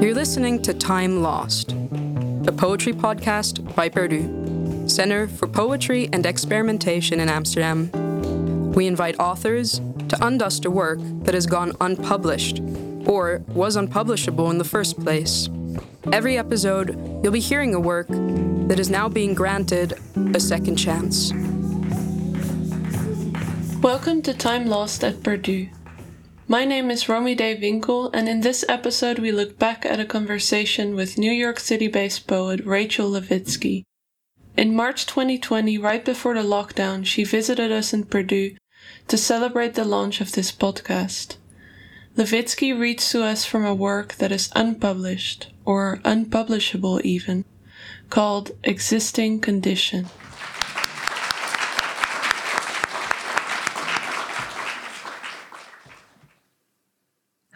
You're 0.00 0.14
listening 0.14 0.60
to 0.62 0.74
Time 0.74 1.22
Lost, 1.22 1.72
a 1.72 2.52
poetry 2.52 2.92
podcast 2.92 3.74
by 3.74 3.88
Perdu, 3.88 4.88
Center 4.90 5.26
for 5.26 5.48
Poetry 5.48 6.10
and 6.12 6.26
Experimentation 6.26 7.18
in 7.18 7.30
Amsterdam. 7.30 7.90
We 8.72 8.86
invite 8.86 9.18
authors 9.18 9.80
to 10.08 10.18
undust 10.20 10.66
a 10.66 10.70
work 10.70 10.98
that 11.24 11.34
has 11.34 11.46
gone 11.46 11.72
unpublished 11.80 12.60
or 13.06 13.42
was 13.48 13.76
unpublishable 13.76 14.50
in 14.50 14.58
the 14.58 14.64
first 14.64 15.00
place. 15.00 15.48
Every 16.12 16.36
episode, 16.36 16.90
you'll 17.22 17.32
be 17.32 17.40
hearing 17.40 17.74
a 17.74 17.80
work 17.80 18.08
that 18.08 18.78
is 18.78 18.90
now 18.90 19.08
being 19.08 19.32
granted 19.32 19.94
a 20.34 20.40
second 20.40 20.76
chance. 20.76 21.32
Welcome 23.82 24.20
to 24.22 24.34
Time 24.34 24.66
Lost 24.66 25.02
at 25.02 25.22
Perdu. 25.22 25.70
My 26.48 26.64
name 26.64 26.92
is 26.92 27.08
Romy 27.08 27.34
Day 27.34 27.56
Winkel, 27.56 28.08
and 28.14 28.28
in 28.28 28.42
this 28.42 28.64
episode, 28.68 29.18
we 29.18 29.32
look 29.32 29.58
back 29.58 29.84
at 29.84 29.98
a 29.98 30.04
conversation 30.04 30.94
with 30.94 31.18
New 31.18 31.32
York 31.32 31.58
City 31.58 31.88
based 31.88 32.28
poet 32.28 32.64
Rachel 32.64 33.10
Levitsky. 33.10 33.82
In 34.56 34.76
March 34.76 35.06
2020, 35.06 35.76
right 35.76 36.04
before 36.04 36.34
the 36.34 36.44
lockdown, 36.44 37.04
she 37.04 37.24
visited 37.24 37.72
us 37.72 37.92
in 37.92 38.04
Perdu 38.04 38.56
to 39.08 39.18
celebrate 39.18 39.74
the 39.74 39.84
launch 39.84 40.20
of 40.20 40.32
this 40.32 40.52
podcast. 40.52 41.34
Levitsky 42.16 42.78
reads 42.78 43.10
to 43.10 43.24
us 43.24 43.44
from 43.44 43.64
a 43.64 43.74
work 43.74 44.14
that 44.14 44.30
is 44.30 44.52
unpublished, 44.54 45.48
or 45.64 46.00
unpublishable 46.04 47.00
even, 47.02 47.44
called 48.08 48.52
Existing 48.62 49.40
Condition. 49.40 50.06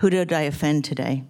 Who 0.00 0.08
did 0.08 0.32
I 0.32 0.42
offend 0.42 0.86
today? 0.86 1.24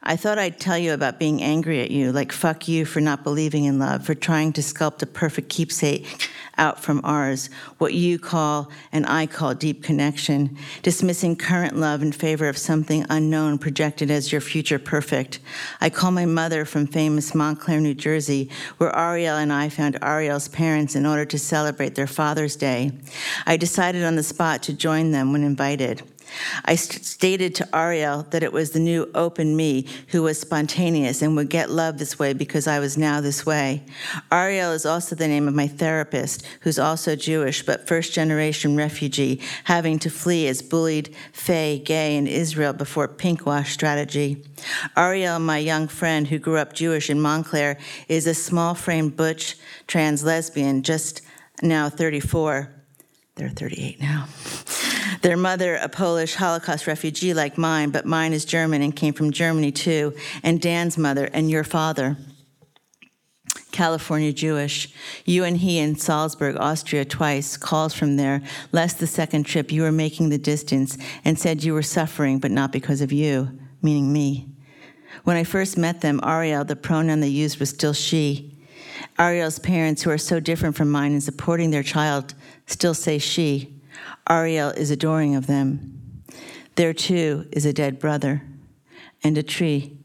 I 0.00 0.14
thought 0.14 0.38
I'd 0.38 0.60
tell 0.60 0.78
you 0.78 0.92
about 0.92 1.18
being 1.18 1.42
angry 1.42 1.80
at 1.80 1.90
you, 1.90 2.12
like 2.12 2.30
fuck 2.30 2.68
you 2.68 2.84
for 2.84 3.00
not 3.00 3.24
believing 3.24 3.64
in 3.64 3.80
love, 3.80 4.06
for 4.06 4.14
trying 4.14 4.52
to 4.52 4.60
sculpt 4.60 5.02
a 5.02 5.06
perfect 5.06 5.48
keepsake 5.48 6.30
out 6.58 6.80
from 6.80 7.00
ours, 7.02 7.50
what 7.78 7.92
you 7.92 8.20
call 8.20 8.70
and 8.92 9.04
I 9.04 9.26
call 9.26 9.52
deep 9.54 9.82
connection, 9.82 10.56
dismissing 10.82 11.34
current 11.34 11.76
love 11.76 12.02
in 12.02 12.12
favor 12.12 12.48
of 12.48 12.56
something 12.56 13.04
unknown 13.10 13.58
projected 13.58 14.12
as 14.12 14.30
your 14.30 14.40
future 14.40 14.78
perfect. 14.78 15.40
I 15.80 15.90
call 15.90 16.12
my 16.12 16.24
mother 16.24 16.64
from 16.64 16.86
famous 16.86 17.34
Montclair, 17.34 17.80
New 17.80 17.94
Jersey, 17.94 18.48
where 18.76 18.96
Ariel 18.96 19.38
and 19.38 19.52
I 19.52 19.70
found 19.70 19.98
Ariel's 20.02 20.46
parents 20.46 20.94
in 20.94 21.04
order 21.04 21.24
to 21.24 21.38
celebrate 21.38 21.96
their 21.96 22.06
Father's 22.06 22.54
Day. 22.54 22.92
I 23.44 23.56
decided 23.56 24.04
on 24.04 24.14
the 24.14 24.22
spot 24.22 24.62
to 24.62 24.72
join 24.72 25.10
them 25.10 25.32
when 25.32 25.42
invited. 25.42 26.04
I 26.64 26.74
st- 26.74 27.04
stated 27.04 27.54
to 27.56 27.76
Ariel 27.76 28.26
that 28.30 28.42
it 28.42 28.52
was 28.52 28.70
the 28.70 28.80
new 28.80 29.10
open 29.14 29.56
me 29.56 29.86
who 30.08 30.22
was 30.22 30.40
spontaneous 30.40 31.22
and 31.22 31.36
would 31.36 31.50
get 31.50 31.70
love 31.70 31.98
this 31.98 32.18
way 32.18 32.32
because 32.32 32.66
I 32.66 32.78
was 32.78 32.98
now 32.98 33.20
this 33.20 33.46
way. 33.46 33.82
Ariel 34.30 34.72
is 34.72 34.86
also 34.86 35.14
the 35.14 35.28
name 35.28 35.48
of 35.48 35.54
my 35.54 35.66
therapist, 35.66 36.46
who's 36.60 36.78
also 36.78 37.16
Jewish 37.16 37.64
but 37.64 37.86
first 37.86 38.12
generation 38.12 38.76
refugee, 38.76 39.40
having 39.64 39.98
to 40.00 40.10
flee 40.10 40.48
as 40.48 40.62
bullied, 40.62 41.14
fey, 41.32 41.78
gay 41.78 42.16
in 42.16 42.26
Israel 42.26 42.72
before 42.72 43.08
pinkwash 43.08 43.68
strategy. 43.68 44.44
Ariel, 44.96 45.38
my 45.38 45.58
young 45.58 45.88
friend 45.88 46.28
who 46.28 46.38
grew 46.38 46.58
up 46.58 46.72
Jewish 46.72 47.10
in 47.10 47.20
Montclair, 47.20 47.78
is 48.08 48.26
a 48.26 48.34
small 48.34 48.74
framed 48.74 49.16
butch 49.16 49.56
trans 49.86 50.24
lesbian, 50.24 50.82
just 50.82 51.22
now 51.62 51.88
34. 51.88 52.75
They're 53.36 53.50
38 53.50 54.00
now. 54.00 54.28
Their 55.20 55.36
mother, 55.36 55.76
a 55.76 55.90
Polish 55.90 56.36
Holocaust 56.36 56.86
refugee 56.86 57.34
like 57.34 57.58
mine, 57.58 57.90
but 57.90 58.06
mine 58.06 58.32
is 58.32 58.46
German 58.46 58.80
and 58.80 58.96
came 58.96 59.12
from 59.12 59.30
Germany 59.30 59.72
too, 59.72 60.14
and 60.42 60.58
Dan's 60.60 60.96
mother, 60.96 61.28
and 61.34 61.50
your 61.50 61.62
father. 61.62 62.16
California 63.72 64.32
Jewish. 64.32 64.88
You 65.26 65.44
and 65.44 65.58
he 65.58 65.78
in 65.78 65.96
Salzburg, 65.96 66.56
Austria, 66.56 67.04
twice, 67.04 67.58
calls 67.58 67.92
from 67.92 68.16
there, 68.16 68.40
less 68.72 68.94
the 68.94 69.06
second 69.06 69.44
trip. 69.44 69.70
You 69.70 69.82
were 69.82 69.92
making 69.92 70.30
the 70.30 70.38
distance 70.38 70.96
and 71.22 71.38
said 71.38 71.62
you 71.62 71.74
were 71.74 71.82
suffering, 71.82 72.38
but 72.38 72.50
not 72.50 72.72
because 72.72 73.02
of 73.02 73.12
you, 73.12 73.50
meaning 73.82 74.14
me. 74.14 74.48
When 75.24 75.36
I 75.36 75.44
first 75.44 75.76
met 75.76 76.00
them, 76.00 76.20
Ariel, 76.24 76.64
the 76.64 76.74
pronoun 76.74 77.20
they 77.20 77.28
used 77.28 77.60
was 77.60 77.68
still 77.68 77.92
she. 77.92 78.56
Ariel's 79.18 79.58
parents, 79.58 80.02
who 80.02 80.10
are 80.10 80.16
so 80.16 80.40
different 80.40 80.74
from 80.74 80.90
mine 80.90 81.12
in 81.12 81.20
supporting 81.20 81.70
their 81.70 81.82
child, 81.82 82.32
still 82.66 82.94
say 82.94 83.18
she. 83.18 83.80
Ariel 84.28 84.70
is 84.70 84.90
adoring 84.90 85.34
of 85.34 85.46
them. 85.46 86.22
There 86.74 86.92
too 86.92 87.48
is 87.52 87.64
a 87.64 87.72
dead 87.72 87.98
brother 87.98 88.42
and 89.22 89.38
a 89.38 89.42
tree. 89.42 89.98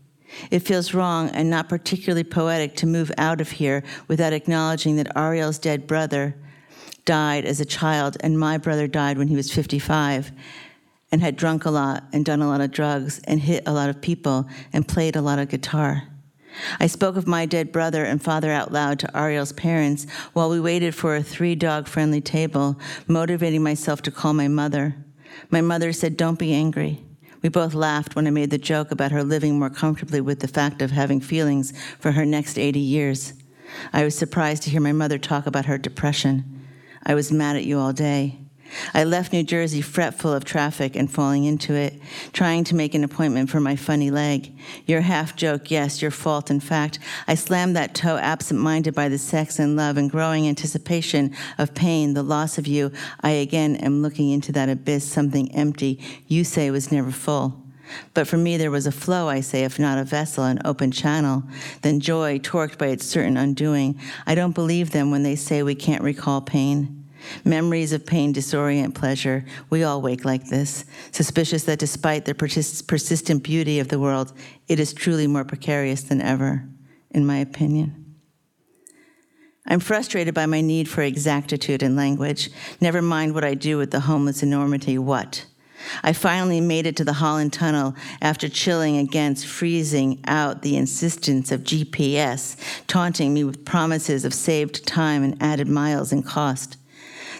It 0.50 0.60
feels 0.60 0.94
wrong 0.94 1.30
and 1.30 1.50
not 1.50 1.68
particularly 1.68 2.24
poetic 2.24 2.76
to 2.78 2.88
move 2.88 3.12
out 3.18 3.42
of 3.42 3.52
here 3.52 3.84
without 4.08 4.34
acknowledging 4.34 4.96
that 4.96 5.16
Ariel's 5.18 5.60
dead 5.60 5.88
brother 5.88 6.36
died 7.04 7.46
as 7.46 7.60
a 7.60 7.66
child 7.66 8.16
and 8.22 8.40
my 8.40 8.58
brother 8.58 8.88
died 8.88 9.18
when 9.18 9.28
he 9.28 9.36
was 9.36 9.52
55 9.52 10.32
and 11.12 11.22
had 11.22 11.36
drunk 11.36 11.66
a 11.66 11.72
lot 11.72 12.04
and 12.14 12.24
done 12.24 12.42
a 12.42 12.48
lot 12.48 12.62
of 12.62 12.72
drugs 12.72 13.20
and 13.26 13.42
hit 13.42 13.64
a 13.66 13.74
lot 13.74 13.90
of 13.90 14.02
people 14.02 14.48
and 14.72 14.88
played 14.88 15.16
a 15.16 15.22
lot 15.22 15.40
of 15.40 15.50
guitar. 15.50 16.08
I 16.80 16.88
spoke 16.88 17.16
of 17.16 17.28
my 17.28 17.46
dead 17.46 17.72
brother 17.72 18.04
and 18.04 18.22
father 18.22 18.52
out 18.52 18.72
loud 18.72 19.00
to 19.00 19.18
Ariel's 19.18 19.54
parents 19.54 20.06
while 20.34 20.50
we 20.50 20.60
waited 20.60 20.96
for 20.96 21.16
a 21.16 21.24
three 21.24 21.56
dog 21.56 21.88
friendly 21.88 22.22
table, 22.22 22.80
motivating 23.08 23.64
myself 23.64 24.02
to 24.04 24.12
call 24.12 24.34
my 24.34 24.48
mother. 24.48 24.96
My 25.50 25.62
mother 25.62 25.94
said, 25.94 26.18
Don't 26.18 26.40
be 26.40 26.54
angry. 26.54 27.04
We 27.42 27.50
both 27.50 27.74
laughed 27.74 28.16
when 28.16 28.28
I 28.28 28.32
made 28.32 28.52
the 28.52 28.58
joke 28.58 28.92
about 28.92 29.12
her 29.12 29.24
living 29.24 29.58
more 29.58 29.70
comfortably 29.70 30.22
with 30.22 30.40
the 30.40 30.48
fact 30.48 30.82
of 30.82 30.92
having 30.92 31.20
feelings 31.20 31.74
for 32.00 32.12
her 32.12 32.26
next 32.26 32.60
80 32.60 32.80
years. 32.80 33.34
I 33.94 34.04
was 34.04 34.18
surprised 34.18 34.64
to 34.64 34.70
hear 34.70 34.82
my 34.82 34.92
mother 34.92 35.18
talk 35.18 35.48
about 35.48 35.66
her 35.66 35.78
depression. 35.78 36.68
I 37.04 37.16
was 37.16 37.32
mad 37.32 37.56
at 37.56 37.64
you 37.64 37.80
all 37.80 37.94
day. 37.94 38.41
I 38.94 39.04
left 39.04 39.34
New 39.34 39.44
Jersey 39.44 39.82
fretful 39.82 40.34
of 40.34 40.46
traffic 40.46 40.96
and 40.96 41.12
falling 41.12 41.46
into 41.46 41.74
it, 41.74 41.94
trying 42.34 42.64
to 42.66 42.76
make 42.76 42.94
an 42.94 43.04
appointment 43.04 43.50
for 43.50 43.60
my 43.60 43.76
funny 43.76 44.12
leg. 44.12 44.52
Your 44.86 45.02
half 45.02 45.36
joke, 45.36 45.72
yes, 45.72 46.02
your 46.02 46.12
fault. 46.12 46.50
In 46.50 46.60
fact, 46.60 47.00
I 47.28 47.36
slammed 47.36 47.76
that 47.76 47.96
toe 47.96 48.18
absent 48.18 48.60
minded 48.60 48.94
by 48.94 49.10
the 49.10 49.18
sex 49.18 49.60
and 49.60 49.76
love 49.76 49.98
and 49.98 50.10
growing 50.10 50.48
anticipation 50.48 51.36
of 51.58 51.74
pain, 51.74 52.14
the 52.14 52.24
loss 52.24 52.58
of 52.58 52.68
you. 52.68 52.92
I 53.22 53.32
again 53.32 53.76
am 53.78 54.02
looking 54.02 54.30
into 54.30 54.52
that 54.54 54.70
abyss, 54.70 55.10
something 55.10 55.54
empty 55.54 56.00
you 56.28 56.44
say 56.44 56.72
was 56.72 56.92
never 56.92 57.12
full. 57.12 57.62
But 58.14 58.28
for 58.28 58.38
me, 58.38 58.58
there 58.58 58.72
was 58.72 58.88
a 58.88 58.92
flow, 58.92 59.28
I 59.28 59.42
say, 59.42 59.64
if 59.64 59.78
not 59.78 59.98
a 59.98 60.06
vessel, 60.06 60.46
an 60.46 60.62
open 60.64 60.92
channel. 60.92 61.44
Then 61.82 62.00
joy, 62.00 62.40
torqued 62.40 62.78
by 62.78 62.88
its 62.88 63.06
certain 63.06 63.36
undoing. 63.36 64.00
I 64.26 64.36
don't 64.36 64.56
believe 64.56 64.92
them 64.92 65.12
when 65.12 65.24
they 65.24 65.36
say 65.36 65.62
we 65.62 65.76
can't 65.76 66.04
recall 66.04 66.42
pain. 66.42 67.01
Memories 67.44 67.94
of 67.94 68.06
pain 68.06 68.34
disorient 68.34 68.94
pleasure. 68.94 69.46
We 69.70 69.84
all 69.84 70.02
wake 70.02 70.26
like 70.26 70.48
this, 70.48 70.86
suspicious 71.12 71.64
that 71.64 71.80
despite 71.80 72.26
the 72.26 72.36
persist- 72.36 72.88
persistent 72.88 73.44
beauty 73.44 73.80
of 73.80 73.90
the 73.90 74.00
world, 74.00 74.34
it 74.68 74.80
is 74.80 74.94
truly 74.94 75.28
more 75.28 75.46
precarious 75.46 76.02
than 76.04 76.22
ever, 76.22 76.68
in 77.10 77.26
my 77.26 77.38
opinion. 77.38 78.02
I'm 79.68 79.80
frustrated 79.80 80.34
by 80.34 80.48
my 80.48 80.62
need 80.62 80.90
for 80.90 81.02
exactitude 81.02 81.84
in 81.84 81.96
language. 81.96 82.50
Never 82.80 83.02
mind 83.02 83.34
what 83.34 83.44
I 83.44 83.54
do 83.54 83.78
with 83.78 83.92
the 83.92 84.02
homeless 84.02 84.42
enormity, 84.42 84.98
what? 84.98 85.46
I 86.04 86.14
finally 86.14 86.62
made 86.62 86.86
it 86.86 86.96
to 86.98 87.04
the 87.04 87.14
Holland 87.14 87.54
Tunnel 87.54 87.96
after 88.22 88.48
chilling 88.48 88.98
against 88.98 89.46
freezing 89.46 90.20
out 90.26 90.62
the 90.62 90.78
insistence 90.78 91.52
of 91.52 91.64
GPS, 91.64 92.56
taunting 92.88 93.34
me 93.34 93.44
with 93.44 93.66
promises 93.66 94.26
of 94.26 94.34
saved 94.34 94.86
time 94.86 95.24
and 95.24 95.42
added 95.42 95.68
miles 95.68 96.12
and 96.12 96.26
cost. 96.26 96.78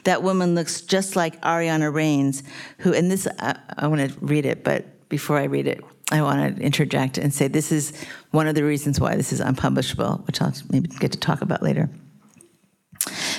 That 0.04 0.24
woman 0.24 0.56
looks 0.56 0.82
just 0.82 1.16
like 1.16 1.40
Ariana 1.42 1.94
Reines, 1.94 2.44
who, 2.80 2.94
and 2.94 3.12
this, 3.12 3.28
I, 3.40 3.58
I 3.78 3.88
want 3.88 4.10
to 4.10 4.26
read 4.26 4.46
it, 4.46 4.64
but 4.64 5.10
before 5.10 5.38
I 5.38 5.44
read 5.44 5.68
it, 5.68 5.84
I 6.12 6.22
want 6.22 6.58
to 6.58 6.62
interject 6.62 7.18
and 7.18 7.34
say 7.34 7.48
this 7.48 7.72
is 7.72 7.94
one 8.32 8.48
of 8.48 8.56
the 8.56 8.64
reasons 8.64 9.00
why 9.00 9.16
this 9.16 9.32
is 9.32 9.40
unpublishable, 9.40 10.24
which 10.26 10.42
I'll 10.42 10.54
maybe 10.70 10.90
get 10.90 11.12
to 11.14 11.20
talk 11.20 11.42
about 11.42 11.64
later. 11.64 11.90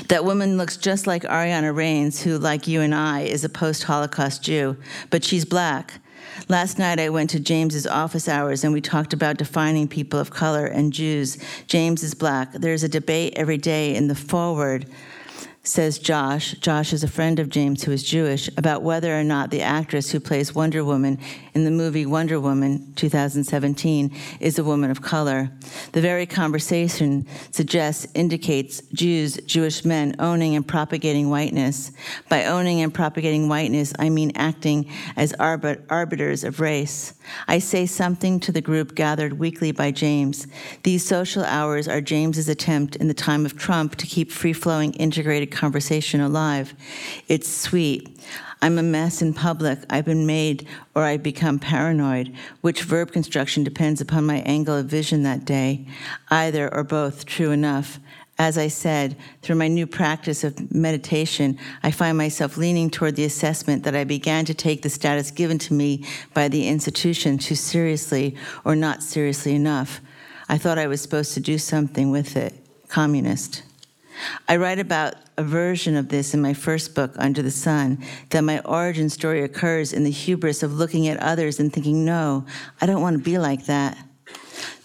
That 0.09 0.25
woman 0.25 0.57
looks 0.57 0.77
just 0.77 1.07
like 1.07 1.23
Ariana 1.23 1.75
Reines, 1.75 2.23
who, 2.23 2.39
like 2.39 2.67
you 2.67 2.81
and 2.81 2.95
I, 2.95 3.21
is 3.21 3.45
a 3.45 3.49
post 3.49 3.85
Holocaust 3.85 4.43
Jew, 4.43 4.77
but 5.11 5.23
she's 5.23 5.45
black. 5.45 6.01
Last 6.49 6.79
night 6.79 6.99
I 6.99 7.11
went 7.11 7.31
to 7.31 7.41
James's 7.41 7.87
office 7.87 8.29
hours 8.29 8.65
and 8.65 8.73
we 8.73 8.81
talked 8.81 9.13
about 9.13 9.37
defining 9.37 9.87
people 9.87 10.19
of 10.19 10.31
color 10.31 10.67
and 10.67 10.93
Jews. 10.93 11.39
James 11.67 12.03
is 12.03 12.15
black. 12.15 12.53
There's 12.53 12.83
a 12.83 12.89
debate 12.89 13.35
every 13.37 13.59
day 13.59 13.95
in 13.95 14.09
the 14.09 14.15
forward 14.15 14.87
says 15.65 15.99
Josh, 15.99 16.53
Josh 16.61 16.93
is 16.93 17.05
a 17.05 17.09
friend 17.09 17.39
of 17.39 17.49
James 17.49 17.85
who 17.85 17.93
is 17.93 18.03
Jewish, 18.03 18.51
about 18.57 18.83
whether 18.83 19.19
or 19.19 19.23
not 19.23 19.51
the 19.51 19.63
actress 19.63 20.11
who 20.11 20.19
plays 20.19 20.55
Wonder 20.55 20.85
Woman 20.85 21.19
in 21.55 21.65
the 21.65 21.71
movie 21.71 22.07
Wonder 22.07 22.41
Woman 22.41 22.93
2017 22.97 24.11
is 24.41 24.59
a 24.59 24.65
woman 24.65 24.91
of 24.91 25.03
color. 25.03 25.51
The 25.93 26.01
very 26.01 26.25
conversation 26.25 27.27
suggests, 27.51 28.07
indicates 28.15 28.81
Jews, 28.93 29.37
Jewish 29.45 29.85
men 29.85 30.17
owning 30.19 30.57
and 30.57 30.67
propagating 30.67 31.29
whiteness. 31.29 31.93
By 32.29 32.47
owning 32.47 32.81
and 32.81 32.93
propagating 32.93 33.49
whiteness, 33.49 33.93
I 33.99 34.09
mean 34.09 34.33
acting 34.35 34.91
as 35.17 35.35
arbiters 35.35 36.45
of 36.45 36.61
race. 36.61 37.15
I 37.47 37.59
say 37.59 37.85
something 37.85 38.41
to 38.41 38.53
the 38.53 38.63
group 38.63 38.95
gathered 38.95 39.39
weekly 39.39 39.73
by 39.73 39.91
James. 39.91 40.47
These 40.85 41.07
social 41.07 41.45
hours 41.45 41.87
are 41.87 42.01
James's 42.01 42.49
attempt 42.49 42.97
in 42.97 43.09
the 43.09 43.15
time 43.15 43.45
of 43.45 43.59
Trump 43.59 43.97
to 43.97 44.07
keep 44.07 44.33
free 44.33 44.55
flowing, 44.55 44.95
integrated 44.95 45.51
conversation 45.51 46.21
alive. 46.21 46.75
It's 47.29 47.49
sweet. 47.49 48.19
I'm 48.63 48.79
a 48.79 48.83
mess 48.83 49.21
in 49.21 49.35
public. 49.35 49.81
I've 49.91 50.05
been 50.05 50.25
made 50.25 50.69
or 50.95 51.03
I've 51.03 51.23
become 51.23 51.59
paranoid. 51.59 52.33
Which 52.61 52.85
verb 52.85 53.11
construction 53.11 53.65
depends 53.65 54.01
upon 54.01 54.25
my 54.25 54.37
angle 54.37 54.77
of 54.77 54.87
vision 54.87 55.25
that 55.25 55.45
day. 55.45 55.85
Either 56.31 56.73
or 56.73 56.85
both, 56.85 57.27
true 57.27 57.51
enough. 57.51 57.99
As 58.39 58.57
I 58.57 58.69
said, 58.69 59.17
through 59.43 59.57
my 59.57 59.67
new 59.67 59.87
practice 59.87 60.45
of 60.45 60.73
meditation, 60.73 61.59
I 61.83 61.91
find 61.91 62.17
myself 62.17 62.57
leaning 62.57 62.89
toward 62.89 63.17
the 63.17 63.25
assessment 63.25 63.83
that 63.83 63.97
I 63.97 64.05
began 64.05 64.45
to 64.45 64.55
take 64.55 64.83
the 64.83 64.91
status 64.91 65.33
given 65.33 65.59
to 65.59 65.75
me 65.75 66.05
by 66.33 66.49
the 66.49 66.69
institution 66.69 67.39
too 67.39 67.57
seriously 67.57 68.37
or 68.65 68.77
not 68.77 69.03
seriously 69.03 69.55
enough. 69.55 70.01
I 70.49 70.57
thought 70.57 70.79
I 70.79 70.87
was 70.87 71.01
supposed 71.03 71.35
to 71.35 71.41
do 71.41 71.59
something 71.59 72.11
with 72.11 72.37
it. 72.37 72.55
Communist. 72.89 73.65
I 74.49 74.57
write 74.57 74.79
about 74.79 75.15
a 75.43 75.45
version 75.45 75.97
of 75.97 76.09
this 76.09 76.35
in 76.35 76.41
my 76.41 76.55
first 76.55 76.95
book, 76.95 77.13
Under 77.17 77.43
the 77.43 77.51
Sun, 77.51 77.99
that 78.31 78.45
my 78.45 78.61
origin 78.61 79.11
story 79.11 79.43
occurs 79.43 79.93
in 79.93 80.05
the 80.05 80.11
hubris 80.11 80.63
of 80.63 80.73
looking 80.73 81.09
at 81.09 81.19
others 81.19 81.59
and 81.59 81.73
thinking, 81.73 82.05
no, 82.05 82.47
I 82.81 82.87
don't 82.87 83.03
want 83.03 83.19
to 83.19 83.23
be 83.23 83.39
like 83.39 83.67
that. 83.67 83.99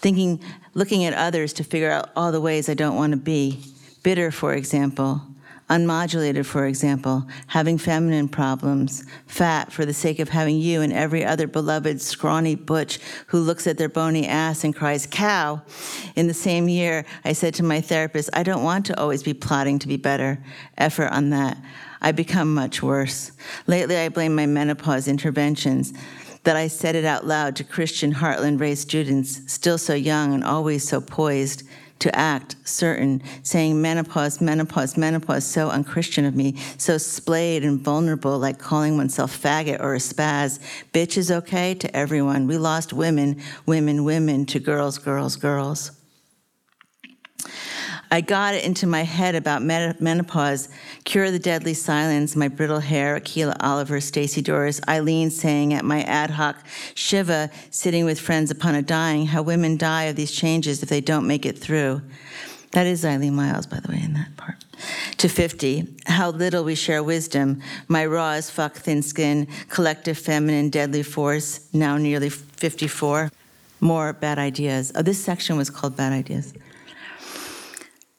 Thinking, 0.00 0.42
looking 0.74 1.04
at 1.04 1.14
others 1.14 1.52
to 1.54 1.64
figure 1.64 1.92
out 1.92 2.10
all 2.16 2.32
the 2.32 2.40
ways 2.40 2.68
I 2.68 2.74
don't 2.74 2.96
want 2.96 3.12
to 3.12 3.16
be. 3.16 3.62
Bitter, 4.02 4.32
for 4.32 4.54
example, 4.54 5.22
unmodulated, 5.68 6.46
for 6.46 6.66
example, 6.66 7.26
having 7.46 7.78
feminine 7.78 8.28
problems, 8.28 9.04
fat 9.26 9.70
for 9.70 9.84
the 9.84 9.92
sake 9.92 10.18
of 10.18 10.28
having 10.28 10.58
you 10.58 10.80
and 10.80 10.92
every 10.92 11.24
other 11.24 11.46
beloved 11.46 12.00
scrawny 12.00 12.54
butch 12.54 12.98
who 13.28 13.38
looks 13.38 13.66
at 13.66 13.78
their 13.78 13.88
bony 13.88 14.26
ass 14.26 14.64
and 14.64 14.74
cries, 14.74 15.06
cow. 15.06 15.60
In 16.16 16.26
the 16.26 16.34
same 16.34 16.68
year, 16.68 17.04
I 17.24 17.32
said 17.32 17.54
to 17.54 17.62
my 17.62 17.80
therapist, 17.80 18.30
I 18.32 18.42
don't 18.42 18.64
want 18.64 18.86
to 18.86 18.98
always 18.98 19.22
be 19.22 19.34
plotting 19.34 19.78
to 19.80 19.88
be 19.88 19.96
better. 19.96 20.42
Effort 20.76 21.08
on 21.08 21.30
that. 21.30 21.58
I 22.00 22.12
become 22.12 22.54
much 22.54 22.82
worse. 22.82 23.32
Lately, 23.66 23.96
I 23.96 24.08
blame 24.08 24.34
my 24.34 24.46
menopause 24.46 25.08
interventions 25.08 25.92
that 26.44 26.56
I 26.56 26.68
said 26.68 26.94
it 26.94 27.04
out 27.04 27.26
loud 27.26 27.56
to 27.56 27.64
Christian 27.64 28.14
Heartland 28.14 28.60
raised 28.60 28.82
students, 28.82 29.52
still 29.52 29.76
so 29.76 29.94
young 29.94 30.32
and 30.32 30.44
always 30.44 30.88
so 30.88 31.00
poised 31.00 31.64
to 32.00 32.14
act 32.16 32.56
certain, 32.64 33.22
saying 33.42 33.80
menopause, 33.80 34.40
menopause, 34.40 34.96
menopause, 34.96 35.44
so 35.44 35.70
unchristian 35.70 36.24
of 36.24 36.34
me, 36.34 36.56
so 36.76 36.98
splayed 36.98 37.64
and 37.64 37.80
vulnerable, 37.80 38.38
like 38.38 38.58
calling 38.58 38.96
oneself 38.96 39.36
faggot 39.40 39.80
or 39.80 39.94
a 39.94 39.98
spaz. 39.98 40.58
Bitch 40.92 41.16
is 41.16 41.30
okay 41.30 41.74
to 41.74 41.96
everyone. 41.96 42.46
We 42.46 42.58
lost 42.58 42.92
women, 42.92 43.40
women, 43.66 44.04
women 44.04 44.46
to 44.46 44.58
girls, 44.58 44.98
girls, 44.98 45.36
girls. 45.36 45.92
I 48.10 48.22
got 48.22 48.54
it 48.54 48.64
into 48.64 48.86
my 48.86 49.02
head 49.02 49.34
about 49.34 49.62
menopause, 49.62 50.68
Cure 51.04 51.30
the 51.30 51.38
Deadly 51.38 51.74
Silence, 51.74 52.34
my 52.34 52.48
brittle 52.48 52.80
hair, 52.80 53.20
Akilah 53.20 53.56
Oliver, 53.60 54.00
Stacy 54.00 54.40
Doris, 54.40 54.80
Eileen 54.88 55.30
saying 55.30 55.74
at 55.74 55.84
my 55.84 56.02
ad 56.02 56.30
hoc 56.30 56.56
Shiva, 56.94 57.50
sitting 57.70 58.06
with 58.06 58.18
friends 58.18 58.50
upon 58.50 58.74
a 58.74 58.82
dying, 58.82 59.26
how 59.26 59.42
women 59.42 59.76
die 59.76 60.04
of 60.04 60.16
these 60.16 60.32
changes 60.32 60.82
if 60.82 60.88
they 60.88 61.02
don't 61.02 61.26
make 61.26 61.44
it 61.44 61.58
through. 61.58 62.00
That 62.72 62.86
is 62.86 63.04
Eileen 63.04 63.34
Myles, 63.34 63.66
by 63.66 63.80
the 63.80 63.92
way, 63.92 64.00
in 64.02 64.14
that 64.14 64.36
part. 64.36 64.56
To 65.18 65.28
50, 65.28 65.86
how 66.06 66.30
little 66.30 66.64
we 66.64 66.74
share 66.74 67.02
wisdom. 67.02 67.60
My 67.88 68.06
raw 68.06 68.32
as 68.32 68.50
fuck 68.50 68.74
thin 68.74 69.02
skin, 69.02 69.48
collective 69.68 70.16
feminine 70.18 70.70
deadly 70.70 71.02
force, 71.02 71.68
now 71.72 71.96
nearly 71.96 72.30
54. 72.30 73.30
More 73.80 74.12
bad 74.12 74.38
ideas. 74.38 74.92
Oh, 74.94 75.02
this 75.02 75.22
section 75.22 75.56
was 75.56 75.70
called 75.70 75.96
Bad 75.96 76.12
Ideas. 76.12 76.52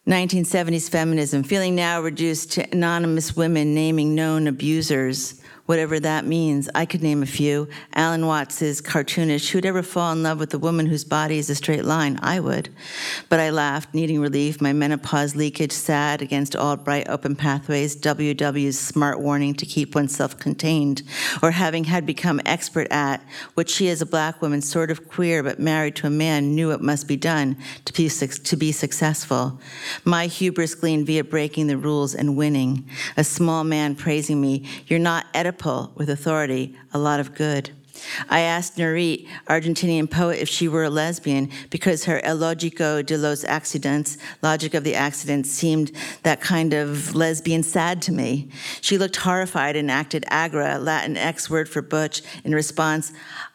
1970s 0.09 0.89
feminism, 0.89 1.44
feeling 1.44 1.75
now 1.75 2.01
reduced 2.01 2.51
to 2.53 2.67
anonymous 2.71 3.35
women 3.35 3.75
naming 3.75 4.15
known 4.15 4.47
abusers 4.47 5.39
whatever 5.69 6.00
that 6.00 6.25
means. 6.25 6.68
I 6.74 6.88
could 6.88 7.04
name 7.04 7.21
a 7.21 7.27
few. 7.27 7.68
Alan 7.94 8.25
Watts 8.25 8.60
is 8.63 8.81
cartoonish. 8.81 9.51
Who'd 9.51 9.68
ever 9.68 9.83
fall 9.83 10.12
in 10.13 10.24
love 10.24 10.39
with 10.39 10.51
a 10.56 10.57
woman 10.57 10.88
whose 10.88 11.04
body 11.04 11.38
is 11.38 11.48
a 11.48 11.54
straight 11.54 11.86
line? 11.86 12.18
I 12.24 12.39
would. 12.39 12.69
But 13.30 13.39
I 13.39 13.51
laughed, 13.51 13.94
needing 13.94 14.19
relief, 14.19 14.62
my 14.62 14.74
menopause 14.74 15.36
leakage 15.36 15.71
sad 15.71 16.24
against 16.24 16.56
all 16.56 16.75
bright 16.75 17.07
open 17.07 17.36
pathways, 17.36 17.95
WW's 17.95 18.80
smart 18.80 19.19
warning 19.19 19.54
to 19.54 19.66
keep 19.68 19.94
oneself 19.94 20.39
contained, 20.39 21.04
or 21.44 21.51
having 21.51 21.83
had 21.83 22.04
become 22.04 22.42
expert 22.48 22.88
at 22.89 23.24
what 23.54 23.69
she 23.69 23.89
as 23.89 24.01
a 24.01 24.07
black 24.07 24.42
woman, 24.42 24.63
sort 24.63 24.89
of 24.89 25.07
queer 25.07 25.44
but 25.44 25.60
married 25.60 25.95
to 25.98 26.07
a 26.07 26.10
man, 26.10 26.56
knew 26.56 26.71
it 26.71 26.81
must 26.81 27.07
be 27.07 27.16
done 27.16 27.56
to 27.86 27.94
be, 27.94 28.10
to 28.10 28.57
be 28.57 28.71
successful. 28.71 29.62
My 30.04 30.25
hubris 30.25 30.74
gleaned 30.74 31.06
via 31.06 31.24
breaking 31.24 31.68
the 31.68 31.77
rules 31.77 32.16
and 32.16 32.36
winning. 32.36 32.89
A 33.18 33.24
small 33.24 33.63
man 33.63 33.94
praising 33.94 34.42
me, 34.42 34.68
you're 34.88 34.98
not 34.98 35.27
Oedipus 35.36 35.58
with 35.65 36.09
authority, 36.09 36.75
a 36.94 37.00
lot 37.00 37.19
of 37.19 37.35
good. 37.35 37.71
I 38.29 38.41
asked 38.41 38.77
Nurit, 38.77 39.27
Argentinian 39.47 40.09
poet, 40.09 40.39
if 40.39 40.47
she 40.47 40.67
were 40.67 40.85
a 40.85 40.89
lesbian 40.89 41.50
because 41.69 42.06
her 42.06 42.23
El 42.23 42.38
Logico 42.38 43.06
de 43.06 43.17
los 43.17 43.44
Accidents, 43.44 44.17
logic 44.41 44.73
of 44.73 44.83
the 44.83 44.95
accidents, 44.95 45.50
seemed 45.50 45.91
that 46.23 46.41
kind 46.41 46.73
of 46.73 47.13
lesbian 47.15 47.63
sad 47.63 48.01
to 48.03 48.11
me. 48.11 48.50
She 48.81 48.97
looked 48.97 49.17
horrified 49.17 49.75
and 49.75 49.91
acted 49.91 50.25
agra, 50.29 50.77
Latin 50.77 51.17
X 51.17 51.50
word 51.50 51.67
for 51.67 51.81
butch, 51.81 52.21
in 52.44 52.53
response, 52.56 53.11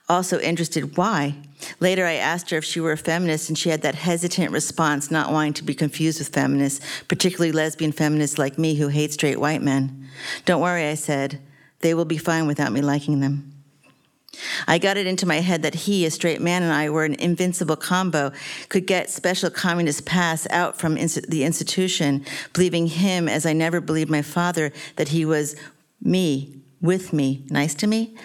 also 0.09 0.39
interested 0.41 0.97
why. 0.97 1.37
Later, 1.81 2.05
I 2.05 2.15
asked 2.15 2.51
her 2.51 2.59
if 2.59 2.65
she 2.65 2.81
were 2.81 2.93
a 2.93 2.99
feminist, 2.99 3.49
and 3.49 3.57
she 3.57 3.71
had 3.71 3.81
that 3.83 3.95
hesitant 3.95 4.53
response, 4.53 5.11
not 5.11 5.33
wanting 5.33 5.55
to 5.55 5.65
be 5.65 5.75
confused 5.75 6.19
with 6.19 6.29
feminists, 6.29 6.85
particularly 7.09 7.53
lesbian 7.53 7.93
feminists 7.93 8.37
like 8.37 8.59
me 8.59 8.75
who 8.75 8.89
hate 8.89 9.13
straight 9.13 9.41
white 9.41 9.63
men. 9.63 10.09
Don't 10.45 10.61
worry, 10.61 10.87
I 10.87 10.95
said. 10.95 11.41
They 11.85 11.93
will 11.93 12.07
be 12.07 12.17
fine 12.17 12.47
without 12.47 12.73
me 12.73 12.81
liking 12.81 13.21
them. 13.21 13.53
I 14.67 14.79
got 14.79 14.97
it 14.97 15.07
into 15.07 15.27
my 15.27 15.41
head 15.41 15.61
that 15.65 15.75
he, 15.75 16.07
a 16.07 16.11
straight 16.11 16.41
man, 16.41 16.63
and 16.63 16.73
I 16.73 16.89
were 16.89 17.05
an 17.05 17.13
invincible 17.17 17.77
combo, 17.77 18.33
could 18.71 18.87
get 18.87 19.11
special 19.11 19.51
communist 19.51 20.07
pass 20.07 20.47
out 20.49 20.79
from 20.79 20.95
the 20.95 21.45
institution, 21.45 22.25
believing 22.55 22.87
him, 22.87 23.29
as 23.29 23.45
I 23.45 23.53
never 23.53 23.83
believed 23.83 24.11
my 24.11 24.23
father, 24.23 24.73
that 24.97 25.09
he 25.09 25.27
was 25.27 25.57
me, 26.01 26.63
with 26.81 27.13
me, 27.13 27.45
nice 27.51 27.75
to 27.75 27.87
me. 27.87 28.17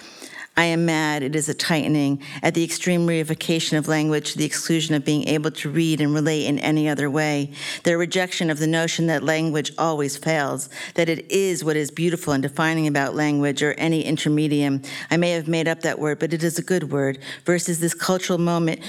I 0.59 0.65
am 0.65 0.85
mad, 0.85 1.23
it 1.23 1.37
is 1.37 1.47
a 1.47 1.53
tightening, 1.53 2.21
at 2.43 2.53
the 2.53 2.65
extreme 2.65 3.07
reification 3.07 3.77
of 3.77 3.87
language 3.87 4.33
the 4.33 4.43
exclusion 4.43 4.93
of 4.93 5.05
being 5.05 5.25
able 5.29 5.51
to 5.51 5.69
read 5.69 6.01
and 6.01 6.13
relate 6.13 6.47
in 6.47 6.59
any 6.59 6.89
other 6.89 7.09
way, 7.09 7.53
their 7.83 7.97
rejection 7.97 8.49
of 8.49 8.59
the 8.59 8.67
notion 8.67 9.07
that 9.07 9.23
language 9.23 9.71
always 9.77 10.17
fails, 10.17 10.69
that 10.95 11.07
it 11.07 11.31
is 11.31 11.63
what 11.63 11.77
is 11.77 11.91
beautiful 11.91 12.33
and 12.33 12.43
defining 12.43 12.87
about 12.87 13.15
language 13.15 13.63
or 13.63 13.71
any 13.75 14.03
intermedium. 14.03 14.85
I 15.09 15.15
may 15.15 15.31
have 15.31 15.47
made 15.47 15.69
up 15.69 15.79
that 15.83 15.97
word, 15.97 16.19
but 16.19 16.33
it 16.33 16.43
is 16.43 16.59
a 16.59 16.61
good 16.61 16.91
word, 16.91 17.19
versus 17.45 17.79
this 17.79 17.93
cultural 17.93 18.37
moment 18.37 18.81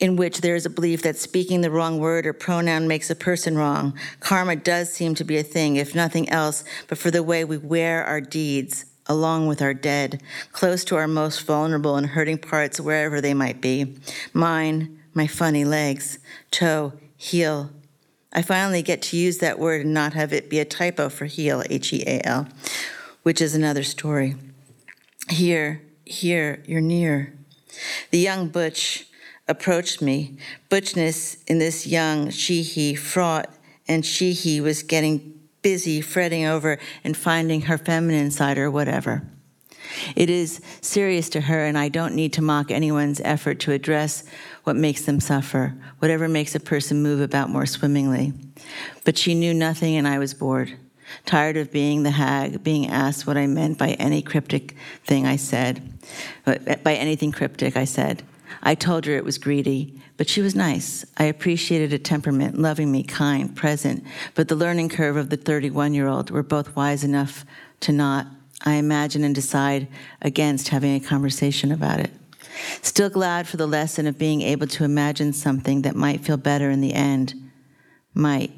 in 0.00 0.16
which 0.16 0.42
there 0.42 0.54
is 0.54 0.66
a 0.66 0.70
belief 0.70 1.00
that 1.00 1.16
speaking 1.16 1.62
the 1.62 1.70
wrong 1.70 1.98
word 1.98 2.26
or 2.26 2.34
pronoun 2.34 2.86
makes 2.86 3.08
a 3.08 3.14
person 3.14 3.56
wrong. 3.56 3.98
Karma 4.20 4.54
does 4.54 4.92
seem 4.92 5.14
to 5.14 5.24
be 5.24 5.38
a 5.38 5.42
thing, 5.42 5.76
if 5.76 5.94
nothing 5.94 6.28
else, 6.28 6.62
but 6.88 6.98
for 6.98 7.10
the 7.10 7.22
way 7.22 7.42
we 7.42 7.56
wear 7.56 8.04
our 8.04 8.20
deeds 8.20 8.84
along 9.10 9.48
with 9.48 9.60
our 9.60 9.74
dead, 9.74 10.22
close 10.52 10.84
to 10.84 10.94
our 10.94 11.08
most 11.08 11.42
vulnerable 11.42 11.96
and 11.96 12.06
hurting 12.06 12.38
parts 12.38 12.78
wherever 12.78 13.20
they 13.20 13.34
might 13.34 13.60
be. 13.60 13.98
Mine, 14.32 15.00
my 15.12 15.26
funny 15.26 15.64
legs, 15.64 16.20
toe, 16.52 16.92
heel. 17.16 17.70
I 18.32 18.42
finally 18.42 18.82
get 18.82 19.02
to 19.02 19.16
use 19.16 19.38
that 19.38 19.58
word 19.58 19.84
and 19.84 19.92
not 19.92 20.12
have 20.12 20.32
it 20.32 20.48
be 20.48 20.60
a 20.60 20.64
typo 20.64 21.08
for 21.08 21.24
heel, 21.24 21.64
H 21.68 21.92
E 21.92 22.04
A 22.06 22.24
L, 22.24 22.46
which 23.24 23.40
is 23.40 23.52
another 23.52 23.82
story. 23.82 24.36
Here, 25.28 25.82
here, 26.06 26.62
you're 26.64 26.80
near. 26.80 27.36
The 28.12 28.18
young 28.18 28.46
Butch 28.46 29.08
approached 29.48 30.00
me. 30.00 30.36
Butchness 30.70 31.42
in 31.48 31.58
this 31.58 31.84
young 31.84 32.30
she 32.30 32.62
he 32.62 32.94
fraught, 32.94 33.52
and 33.88 34.06
she 34.06 34.32
he 34.32 34.60
was 34.60 34.84
getting 34.84 35.39
busy 35.62 36.00
fretting 36.00 36.44
over 36.44 36.78
and 37.04 37.16
finding 37.16 37.62
her 37.62 37.78
feminine 37.78 38.30
side 38.30 38.58
or 38.58 38.70
whatever. 38.70 39.22
It 40.14 40.30
is 40.30 40.60
serious 40.80 41.28
to 41.30 41.40
her, 41.42 41.64
and 41.64 41.76
I 41.76 41.88
don't 41.88 42.14
need 42.14 42.32
to 42.34 42.42
mock 42.42 42.70
anyone's 42.70 43.20
effort 43.22 43.58
to 43.60 43.72
address 43.72 44.24
what 44.64 44.76
makes 44.76 45.02
them 45.02 45.20
suffer, 45.20 45.74
whatever 45.98 46.28
makes 46.28 46.54
a 46.54 46.60
person 46.60 47.02
move 47.02 47.20
about 47.20 47.50
more 47.50 47.66
swimmingly. 47.66 48.32
But 49.04 49.18
she 49.18 49.34
knew 49.34 49.52
nothing, 49.52 49.96
and 49.96 50.06
I 50.06 50.18
was 50.18 50.34
bored. 50.34 50.76
tired 51.26 51.56
of 51.56 51.72
being 51.72 52.02
the 52.02 52.10
hag, 52.10 52.62
being 52.62 52.88
asked 52.88 53.26
what 53.26 53.36
I 53.36 53.46
meant 53.46 53.78
by 53.78 53.90
any 53.92 54.22
cryptic 54.22 54.76
thing 55.04 55.26
I 55.26 55.36
said, 55.36 55.82
uh, 56.46 56.56
by 56.82 56.94
anything 56.94 57.32
cryptic 57.32 57.76
I 57.76 57.84
said. 57.84 58.22
I 58.62 58.74
told 58.74 59.06
her 59.06 59.16
it 59.16 59.24
was 59.24 59.38
greedy, 59.38 59.99
but 60.20 60.28
she 60.28 60.42
was 60.42 60.54
nice. 60.54 61.06
I 61.16 61.24
appreciated 61.24 61.94
a 61.94 61.98
temperament, 61.98 62.58
loving 62.58 62.92
me, 62.92 63.02
kind, 63.02 63.56
present, 63.56 64.04
but 64.34 64.48
the 64.48 64.54
learning 64.54 64.90
curve 64.90 65.16
of 65.16 65.30
the 65.30 65.38
31 65.38 65.94
year 65.94 66.08
old 66.08 66.30
were 66.30 66.42
both 66.42 66.76
wise 66.76 67.02
enough 67.02 67.46
to 67.80 67.90
not, 67.90 68.26
I 68.62 68.74
imagine, 68.74 69.24
and 69.24 69.34
decide 69.34 69.88
against 70.20 70.68
having 70.68 70.94
a 70.94 71.00
conversation 71.00 71.72
about 71.72 72.00
it. 72.00 72.10
Still 72.82 73.08
glad 73.08 73.48
for 73.48 73.56
the 73.56 73.66
lesson 73.66 74.06
of 74.06 74.18
being 74.18 74.42
able 74.42 74.66
to 74.66 74.84
imagine 74.84 75.32
something 75.32 75.80
that 75.82 75.96
might 75.96 76.20
feel 76.20 76.36
better 76.36 76.68
in 76.68 76.82
the 76.82 76.92
end. 76.92 77.32
Might. 78.12 78.52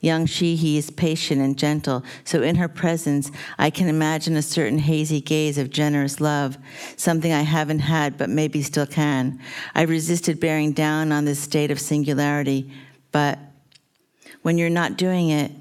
Young 0.00 0.26
she 0.26 0.56
he 0.56 0.78
is 0.78 0.90
patient 0.90 1.40
and 1.40 1.58
gentle, 1.58 2.04
so 2.24 2.42
in 2.42 2.56
her 2.56 2.68
presence, 2.68 3.30
I 3.58 3.70
can 3.70 3.88
imagine 3.88 4.36
a 4.36 4.42
certain 4.42 4.78
hazy 4.78 5.20
gaze 5.20 5.58
of 5.58 5.70
generous 5.70 6.20
love, 6.20 6.58
something 6.96 7.32
I 7.32 7.42
haven't 7.42 7.80
had 7.80 8.18
but 8.18 8.30
maybe 8.30 8.62
still 8.62 8.86
can. 8.86 9.40
I 9.74 9.82
resisted 9.82 10.40
bearing 10.40 10.72
down 10.72 11.12
on 11.12 11.24
this 11.24 11.38
state 11.38 11.70
of 11.70 11.80
singularity, 11.80 12.70
but 13.12 13.38
when 14.42 14.58
you're 14.58 14.70
not 14.70 14.96
doing 14.96 15.30
it, 15.30 15.52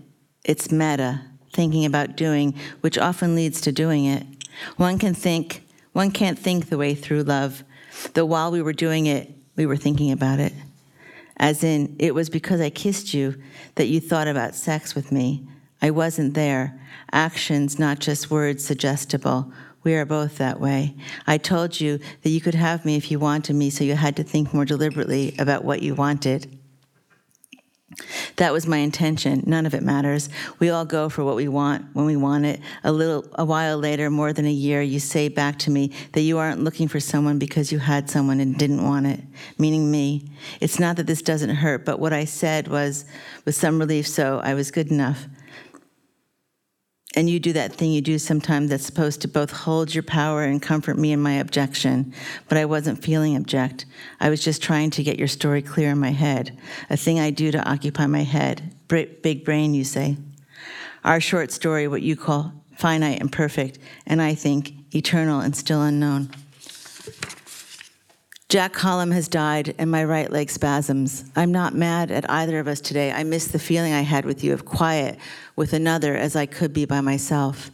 it's 0.43 0.71
meta, 0.71 1.21
thinking 1.53 1.85
about 1.85 2.15
doing, 2.15 2.53
which 2.81 2.97
often 2.97 3.35
leads 3.35 3.61
to 3.61 3.71
doing 3.71 4.05
it. 4.05 4.25
One 4.77 4.99
can 4.99 5.13
think, 5.13 5.63
one 5.93 6.11
can't 6.11 6.37
think 6.37 6.69
the 6.69 6.77
way 6.77 6.93
through 6.95 7.23
love, 7.23 7.63
though 8.13 8.25
while 8.25 8.51
we 8.51 8.61
were 8.61 8.73
doing 8.73 9.05
it, 9.05 9.31
we 9.55 9.65
were 9.65 9.77
thinking 9.77 10.11
about 10.11 10.39
it 10.39 10.53
as 11.37 11.63
in, 11.63 11.95
it 11.99 12.15
was 12.15 12.29
because 12.29 12.61
I 12.61 12.69
kissed 12.69 13.13
you 13.13 13.35
that 13.75 13.87
you 13.87 13.99
thought 13.99 14.27
about 14.27 14.55
sex 14.55 14.95
with 14.95 15.11
me. 15.11 15.47
I 15.81 15.91
wasn't 15.91 16.33
there. 16.33 16.79
Actions, 17.11 17.77
not 17.77 17.99
just 17.99 18.31
words, 18.31 18.63
suggestible. 18.63 19.51
We 19.83 19.93
are 19.95 20.05
both 20.05 20.37
that 20.37 20.59
way. 20.59 20.95
I 21.27 21.37
told 21.37 21.79
you 21.79 21.99
that 22.23 22.29
you 22.29 22.41
could 22.41 22.55
have 22.55 22.85
me 22.85 22.95
if 22.95 23.11
you 23.11 23.19
wanted 23.19 23.55
me, 23.55 23.69
so 23.69 23.83
you 23.83 23.95
had 23.95 24.15
to 24.15 24.23
think 24.23 24.53
more 24.53 24.65
deliberately 24.65 25.35
about 25.37 25.63
what 25.63 25.83
you 25.83 25.93
wanted. 25.93 26.57
That 28.37 28.51
was 28.51 28.67
my 28.67 28.77
intention. 28.77 29.43
None 29.45 29.65
of 29.65 29.73
it 29.73 29.83
matters. 29.83 30.29
We 30.59 30.69
all 30.69 30.85
go 30.85 31.09
for 31.09 31.23
what 31.23 31.35
we 31.35 31.47
want 31.47 31.85
when 31.93 32.05
we 32.05 32.15
want 32.15 32.45
it. 32.45 32.59
A 32.83 32.91
little 32.91 33.25
a 33.35 33.45
while 33.45 33.77
later, 33.77 34.09
more 34.09 34.33
than 34.33 34.45
a 34.45 34.51
year, 34.51 34.81
you 34.81 34.99
say 34.99 35.27
back 35.29 35.59
to 35.59 35.71
me 35.71 35.91
that 36.13 36.21
you 36.21 36.37
aren't 36.37 36.63
looking 36.63 36.87
for 36.87 36.99
someone 36.99 37.39
because 37.39 37.71
you 37.71 37.79
had 37.79 38.09
someone 38.09 38.39
and 38.39 38.57
didn't 38.57 38.83
want 38.83 39.07
it, 39.07 39.21
meaning 39.57 39.89
me. 39.89 40.29
It's 40.59 40.79
not 40.79 40.97
that 40.97 41.07
this 41.07 41.21
doesn't 41.21 41.55
hurt, 41.55 41.85
but 41.85 41.99
what 41.99 42.13
I 42.13 42.25
said 42.25 42.67
was 42.67 43.05
with 43.45 43.55
some 43.55 43.79
relief, 43.79 44.07
so 44.07 44.39
I 44.43 44.53
was 44.53 44.71
good 44.71 44.91
enough 44.91 45.27
and 47.15 47.29
you 47.29 47.39
do 47.39 47.53
that 47.53 47.73
thing 47.73 47.91
you 47.91 48.01
do 48.01 48.19
sometimes 48.19 48.69
that's 48.69 48.85
supposed 48.85 49.21
to 49.21 49.27
both 49.27 49.51
hold 49.51 49.93
your 49.93 50.03
power 50.03 50.43
and 50.43 50.61
comfort 50.61 50.97
me 50.97 51.11
in 51.13 51.19
my 51.19 51.33
objection. 51.33 52.13
But 52.49 52.57
I 52.57 52.65
wasn't 52.65 53.03
feeling 53.03 53.35
object. 53.35 53.85
I 54.19 54.29
was 54.29 54.43
just 54.43 54.61
trying 54.61 54.91
to 54.91 55.03
get 55.03 55.17
your 55.17 55.27
story 55.27 55.61
clear 55.61 55.91
in 55.91 55.99
my 55.99 56.11
head, 56.11 56.57
a 56.89 56.97
thing 56.97 57.19
I 57.19 57.31
do 57.31 57.51
to 57.51 57.69
occupy 57.69 58.05
my 58.07 58.23
head. 58.23 58.75
Big 58.87 59.45
brain, 59.45 59.73
you 59.73 59.83
say. 59.83 60.17
Our 61.03 61.21
short 61.21 61.51
story, 61.51 61.87
what 61.87 62.01
you 62.01 62.15
call 62.15 62.53
finite 62.75 63.21
and 63.21 63.31
perfect, 63.31 63.79
and 64.05 64.21
I 64.21 64.35
think 64.35 64.73
eternal 64.93 65.39
and 65.39 65.55
still 65.55 65.81
unknown. 65.81 66.29
Jack 68.47 68.73
Collom 68.73 69.11
has 69.11 69.27
died, 69.27 69.73
and 69.79 69.89
my 69.89 70.03
right 70.03 70.31
leg 70.31 70.51
spasms. 70.51 71.25
I'm 71.35 71.51
not 71.51 71.73
mad 71.73 72.11
at 72.11 72.29
either 72.29 72.59
of 72.59 72.67
us 72.67 72.79
today. 72.79 73.11
I 73.11 73.23
miss 73.23 73.47
the 73.47 73.57
feeling 73.57 73.91
I 73.91 74.01
had 74.01 74.23
with 74.23 74.43
you 74.43 74.53
of 74.53 74.65
quiet 74.65 75.17
with 75.55 75.73
another 75.73 76.15
as 76.15 76.35
I 76.35 76.45
could 76.45 76.71
be 76.71 76.85
by 76.85 77.01
myself. 77.01 77.71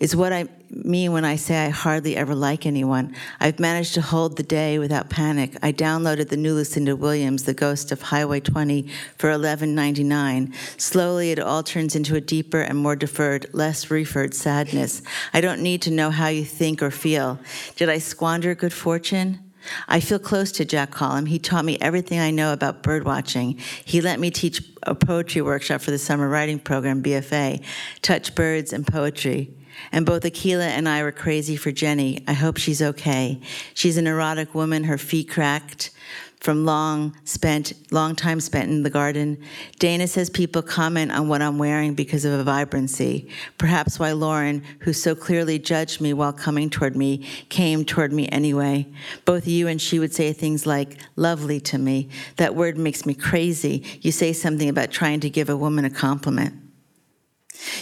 Is 0.00 0.16
what 0.16 0.32
I 0.32 0.48
mean 0.68 1.12
when 1.12 1.24
I 1.24 1.36
say 1.36 1.64
I 1.64 1.68
hardly 1.68 2.16
ever 2.16 2.34
like 2.34 2.66
anyone. 2.66 3.14
I've 3.38 3.60
managed 3.60 3.94
to 3.94 4.00
hold 4.00 4.36
the 4.36 4.42
day 4.42 4.80
without 4.80 5.10
panic. 5.10 5.56
I 5.62 5.70
downloaded 5.70 6.28
the 6.28 6.36
new 6.36 6.54
Lucinda 6.54 6.96
Williams, 6.96 7.44
The 7.44 7.54
Ghost 7.54 7.92
of 7.92 8.02
Highway 8.02 8.40
20, 8.40 8.88
for 9.16 9.30
$11.99. 9.30 10.52
Slowly, 10.76 11.30
it 11.30 11.38
all 11.38 11.62
turns 11.62 11.94
into 11.94 12.16
a 12.16 12.20
deeper 12.20 12.60
and 12.60 12.76
more 12.76 12.96
deferred, 12.96 13.46
less 13.52 13.92
referred 13.92 14.34
sadness. 14.34 15.02
I 15.32 15.40
don't 15.40 15.62
need 15.62 15.82
to 15.82 15.92
know 15.92 16.10
how 16.10 16.26
you 16.26 16.44
think 16.44 16.82
or 16.82 16.90
feel. 16.90 17.38
Did 17.76 17.88
I 17.88 17.98
squander 17.98 18.56
good 18.56 18.72
fortune? 18.72 19.49
I 19.88 20.00
feel 20.00 20.18
close 20.18 20.52
to 20.52 20.64
Jack 20.64 20.90
Collom. 20.90 21.28
He 21.28 21.38
taught 21.38 21.64
me 21.64 21.78
everything 21.80 22.18
I 22.18 22.30
know 22.30 22.52
about 22.52 22.82
bird 22.82 23.04
watching. 23.04 23.58
He 23.84 24.00
let 24.00 24.20
me 24.20 24.30
teach 24.30 24.62
a 24.82 24.94
poetry 24.94 25.42
workshop 25.42 25.80
for 25.80 25.90
the 25.90 25.98
summer 25.98 26.28
writing 26.28 26.58
program, 26.58 27.02
BFA, 27.02 27.62
Touch 28.02 28.34
Birds 28.34 28.72
and 28.72 28.86
Poetry. 28.86 29.54
And 29.92 30.04
both 30.04 30.22
Akilah 30.22 30.66
and 30.66 30.88
I 30.88 31.02
were 31.02 31.12
crazy 31.12 31.56
for 31.56 31.72
Jenny. 31.72 32.22
I 32.26 32.32
hope 32.32 32.56
she's 32.58 32.82
okay. 32.82 33.40
She's 33.74 33.96
an 33.96 34.06
erotic 34.06 34.54
woman, 34.54 34.84
her 34.84 34.98
feet 34.98 35.30
cracked 35.30 35.90
from 36.40 36.64
long 36.64 37.14
spent 37.24 37.72
long 37.90 38.16
time 38.16 38.40
spent 38.40 38.70
in 38.70 38.82
the 38.82 38.90
garden. 38.90 39.38
Dana 39.78 40.06
says 40.06 40.30
people 40.30 40.62
comment 40.62 41.12
on 41.12 41.28
what 41.28 41.42
I'm 41.42 41.58
wearing 41.58 41.94
because 41.94 42.24
of 42.24 42.32
a 42.32 42.42
vibrancy. 42.42 43.28
Perhaps 43.58 43.98
why 43.98 44.12
Lauren, 44.12 44.62
who 44.80 44.92
so 44.92 45.14
clearly 45.14 45.58
judged 45.58 46.00
me 46.00 46.14
while 46.14 46.32
coming 46.32 46.70
toward 46.70 46.96
me, 46.96 47.26
came 47.50 47.84
toward 47.84 48.12
me 48.12 48.26
anyway. 48.28 48.86
Both 49.24 49.46
you 49.46 49.68
and 49.68 49.80
she 49.80 49.98
would 49.98 50.14
say 50.14 50.32
things 50.32 50.66
like 50.66 50.98
lovely 51.16 51.60
to 51.60 51.78
me. 51.78 52.08
That 52.36 52.54
word 52.54 52.78
makes 52.78 53.04
me 53.04 53.14
crazy. 53.14 53.84
You 54.00 54.10
say 54.12 54.32
something 54.32 54.68
about 54.68 54.90
trying 54.90 55.20
to 55.20 55.30
give 55.30 55.50
a 55.50 55.56
woman 55.56 55.84
a 55.84 55.90
compliment. 55.90 56.69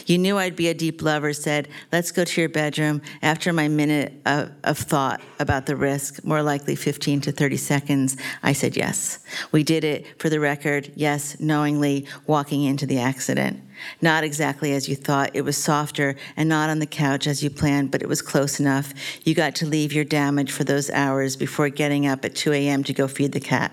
You 0.07 0.19
knew 0.19 0.39
I'd 0.39 0.57
be 0.57 0.69
a 0.69 0.75
deep 0.75 1.03
lover, 1.03 1.33
said, 1.33 1.69
Let's 1.93 2.13
go 2.13 2.25
to 2.25 2.41
your 2.41 2.49
bedroom. 2.49 3.03
After 3.23 3.53
my 3.53 3.69
minute 3.69 4.13
of, 4.27 4.51
of, 4.65 4.79
thought 4.79 5.21
about 5.39 5.67
the 5.67 5.77
risk, 5.77 6.25
more 6.25 6.43
likely 6.43 6.75
15 6.75 7.21
to 7.23 7.33
30 7.33 7.57
seconds, 7.57 8.17
I 8.43 8.53
said 8.53 8.77
yes. 8.77 9.19
We 9.53 9.63
did 9.63 9.85
it, 9.85 10.07
for 10.21 10.29
the 10.29 10.41
record, 10.41 10.93
yes, 10.95 11.39
knowingly, 11.41 12.07
walking 12.27 12.65
into 12.65 12.87
the 12.87 12.99
accident. 12.99 13.63
Not 14.01 14.25
exactly 14.25 14.73
as 14.73 14.89
you 14.89 14.97
thought. 14.97 15.31
It 15.35 15.43
was 15.43 15.57
softer 15.57 16.17
and 16.37 16.49
not 16.49 16.71
on 16.71 16.79
the 16.79 16.87
couch 16.87 17.27
as 17.27 17.43
you 17.43 17.51
planned, 17.51 17.91
but 17.91 18.03
it 18.03 18.09
was 18.09 18.23
close 18.23 18.61
enough. 18.61 18.93
You 19.25 19.35
got 19.35 19.55
to 19.57 19.67
leave 19.67 19.93
your 19.93 20.05
damage 20.05 20.51
for 20.53 20.65
those 20.65 20.91
hours 20.91 21.37
before 21.37 21.69
getting 21.69 22.07
up 22.07 22.25
at 22.25 22.35
2 22.35 22.53
a.m. 22.53 22.85
to 22.85 22.93
go 22.93 23.09
feed 23.09 23.33
the 23.33 23.41
cat. 23.41 23.73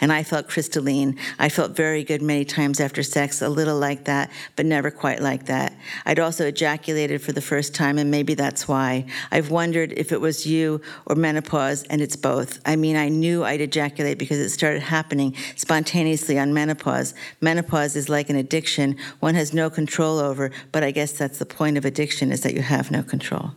And 0.00 0.12
I 0.12 0.22
felt 0.22 0.48
crystalline. 0.48 1.18
I 1.38 1.48
felt 1.48 1.76
very 1.76 2.04
good 2.04 2.22
many 2.22 2.44
times 2.44 2.80
after 2.80 3.02
sex, 3.02 3.42
a 3.42 3.48
little 3.48 3.78
like 3.78 4.04
that, 4.04 4.30
but 4.56 4.66
never 4.66 4.90
quite 4.90 5.20
like 5.20 5.46
that. 5.46 5.74
I'd 6.06 6.18
also 6.18 6.46
ejaculated 6.46 7.22
for 7.22 7.32
the 7.32 7.40
first 7.40 7.74
time, 7.74 7.98
and 7.98 8.10
maybe 8.10 8.34
that's 8.34 8.68
why. 8.68 9.06
I've 9.30 9.50
wondered 9.50 9.92
if 9.96 10.12
it 10.12 10.20
was 10.20 10.46
you 10.46 10.80
or 11.06 11.14
menopause, 11.14 11.84
and 11.84 12.00
it's 12.00 12.16
both. 12.16 12.60
I 12.64 12.76
mean, 12.76 12.96
I 12.96 13.08
knew 13.08 13.44
I'd 13.44 13.60
ejaculate 13.60 14.18
because 14.18 14.38
it 14.38 14.50
started 14.50 14.82
happening 14.82 15.34
spontaneously 15.56 16.38
on 16.38 16.54
menopause. 16.54 17.14
Menopause 17.40 17.96
is 17.96 18.08
like 18.08 18.30
an 18.30 18.36
addiction 18.36 18.96
one 19.20 19.34
has 19.34 19.52
no 19.52 19.70
control 19.70 20.18
over, 20.18 20.50
but 20.72 20.82
I 20.82 20.90
guess 20.90 21.12
that's 21.12 21.38
the 21.38 21.46
point 21.46 21.76
of 21.76 21.84
addiction 21.84 22.32
is 22.32 22.42
that 22.42 22.54
you 22.54 22.62
have 22.62 22.90
no 22.90 23.02
control. 23.02 23.52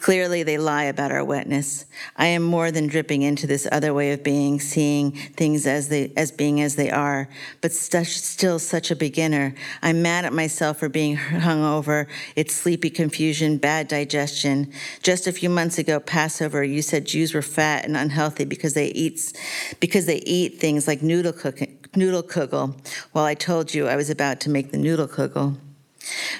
Clearly, 0.00 0.42
they 0.42 0.58
lie 0.58 0.84
about 0.84 1.12
our 1.12 1.24
wetness. 1.24 1.86
I 2.16 2.26
am 2.26 2.42
more 2.42 2.70
than 2.70 2.86
dripping 2.86 3.22
into 3.22 3.46
this 3.46 3.66
other 3.70 3.94
way 3.94 4.12
of 4.12 4.22
being, 4.22 4.60
seeing 4.60 5.12
things 5.12 5.66
as 5.66 5.88
they 5.88 6.12
as 6.16 6.30
being 6.30 6.60
as 6.60 6.76
they 6.76 6.90
are, 6.90 7.28
but 7.60 7.72
st- 7.72 8.06
still 8.06 8.58
such 8.58 8.90
a 8.90 8.96
beginner. 8.96 9.54
I'm 9.82 10.02
mad 10.02 10.24
at 10.24 10.32
myself 10.32 10.78
for 10.78 10.88
being 10.88 11.16
hungover. 11.16 12.06
It's 12.36 12.54
sleepy 12.54 12.90
confusion, 12.90 13.58
bad 13.58 13.88
digestion. 13.88 14.72
Just 15.02 15.26
a 15.26 15.32
few 15.32 15.50
months 15.50 15.78
ago, 15.78 16.00
Passover, 16.00 16.62
you 16.64 16.82
said 16.82 17.06
Jews 17.06 17.34
were 17.34 17.42
fat 17.42 17.84
and 17.84 17.96
unhealthy 17.96 18.44
because 18.44 18.74
they 18.74 18.88
eat 18.88 19.32
because 19.80 20.06
they 20.06 20.18
eat 20.18 20.60
things 20.60 20.86
like 20.86 21.02
noodle 21.02 21.32
cooking, 21.32 21.78
noodle 21.94 22.22
kugel. 22.22 22.76
While 23.12 23.24
I 23.24 23.34
told 23.34 23.74
you 23.74 23.88
I 23.88 23.96
was 23.96 24.10
about 24.10 24.40
to 24.40 24.50
make 24.50 24.70
the 24.70 24.78
noodle 24.78 25.08
kugel. 25.08 25.58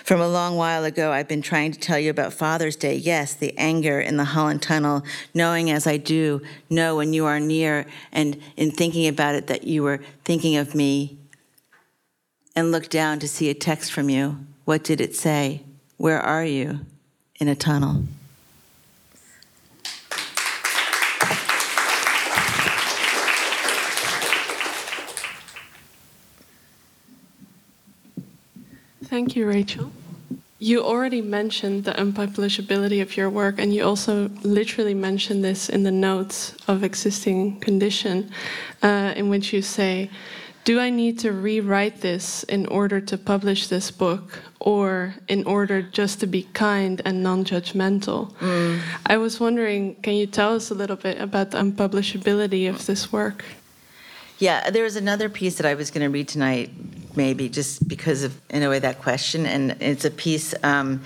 From 0.04 0.21
a 0.21 0.28
long 0.28 0.57
while 0.57 0.85
ago, 0.85 1.12
I've 1.12 1.28
been 1.28 1.42
trying 1.42 1.73
to 1.73 1.78
tell 1.78 1.99
you 1.99 2.11
about 2.11 2.33
Father's 2.33 2.76
Day. 2.76 2.97
Yes, 2.97 3.35
the 3.35 3.57
anger 3.57 4.00
in 4.00 4.16
the 4.16 4.25
Holland 4.25 4.62
Tunnel, 4.62 5.04
knowing 5.33 5.71
as 5.71 5.87
I 5.87 5.97
do, 5.97 6.42
know 6.69 6.97
when 6.97 7.12
you 7.12 7.26
are 7.26 7.38
near, 7.38 7.87
and 8.11 8.40
in 8.57 8.73
thinking 8.73 9.07
about 9.07 9.35
it, 9.35 9.47
that 9.47 9.64
you 9.64 9.83
were 9.83 10.00
thinking 10.25 10.57
of 10.57 10.75
me, 10.75 11.16
and 12.57 12.73
look 12.73 12.88
down 12.88 13.19
to 13.21 13.28
see 13.28 13.49
a 13.50 13.54
text 13.54 13.92
from 13.92 14.11
you. 14.11 14.38
What 14.64 14.85
did 14.85 15.00
it 15.00 15.14
say? 15.14 15.62
Where 15.97 16.21
are 16.21 16.45
you? 16.45 16.81
In 17.37 17.49
a 17.49 17.54
tunnel. 17.54 18.04
Thank 29.12 29.37
you, 29.37 29.47
Rachel. 29.47 29.92
You 30.59 30.83
already 30.83 31.21
mentioned 31.21 31.85
the 31.85 31.92
unpublishability 31.92 33.02
of 33.02 33.14
your 33.14 33.28
work, 33.28 33.59
and 33.59 33.75
you 33.75 33.85
also 33.85 34.31
literally 34.42 34.95
mentioned 34.95 35.45
this 35.45 35.69
in 35.69 35.83
the 35.83 35.90
notes 35.90 36.57
of 36.66 36.83
Existing 36.83 37.61
Condition, 37.61 38.31
uh, 38.83 39.12
in 39.14 39.28
which 39.28 39.52
you 39.52 39.61
say, 39.61 40.09
do 40.64 40.81
I 40.81 40.88
need 40.88 41.19
to 41.19 41.33
rewrite 41.33 42.00
this 42.00 42.42
in 42.45 42.64
order 42.64 43.02
to 43.02 43.19
publish 43.19 43.66
this 43.66 43.90
book 43.90 44.40
or 44.61 45.14
in 45.28 45.45
order 45.45 45.83
just 45.83 46.21
to 46.21 46.26
be 46.26 46.45
kind 46.54 47.02
and 47.04 47.23
non 47.23 47.45
judgmental? 47.45 48.33
Mm. 48.37 48.81
I 49.04 49.19
was 49.19 49.38
wondering, 49.38 49.97
can 49.97 50.14
you 50.14 50.26
tell 50.26 50.54
us 50.54 50.71
a 50.71 50.75
little 50.75 50.97
bit 50.97 51.21
about 51.21 51.50
the 51.50 51.59
unpublishability 51.59 52.66
of 52.66 52.87
this 52.87 53.12
work? 53.12 53.45
Yeah, 54.42 54.70
there 54.70 54.82
was 54.82 54.96
another 54.96 55.28
piece 55.28 55.58
that 55.58 55.66
I 55.66 55.75
was 55.75 55.92
going 55.92 56.02
to 56.02 56.11
read 56.11 56.26
tonight, 56.26 56.72
maybe 57.14 57.49
just 57.49 57.87
because 57.87 58.25
of, 58.25 58.40
in 58.50 58.64
a 58.64 58.68
way, 58.68 58.80
that 58.80 58.99
question. 59.00 59.46
And 59.46 59.80
it's 59.80 60.04
a 60.04 60.11
piece. 60.11 60.52
Um, 60.64 61.02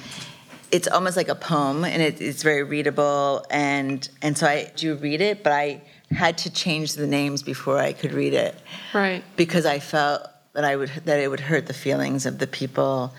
it's 0.72 0.88
almost 0.88 1.18
like 1.18 1.28
a 1.28 1.34
poem, 1.34 1.84
and 1.84 2.00
it, 2.00 2.22
it's 2.22 2.42
very 2.42 2.62
readable. 2.62 3.44
And 3.50 4.08
and 4.22 4.38
so 4.38 4.46
I 4.46 4.72
do 4.74 4.94
read 4.94 5.20
it, 5.20 5.44
but 5.44 5.52
I 5.52 5.82
had 6.10 6.38
to 6.38 6.50
change 6.50 6.94
the 6.94 7.06
names 7.06 7.42
before 7.42 7.78
I 7.78 7.92
could 7.92 8.14
read 8.14 8.32
it. 8.32 8.54
Right. 8.94 9.22
Because 9.36 9.66
I 9.66 9.80
felt 9.80 10.22
that 10.54 10.64
I 10.64 10.74
would 10.74 10.90
that 11.04 11.20
it 11.20 11.28
would 11.28 11.40
hurt 11.40 11.66
the 11.66 11.74
feelings 11.74 12.24
of 12.24 12.38
the 12.38 12.46
people 12.46 13.12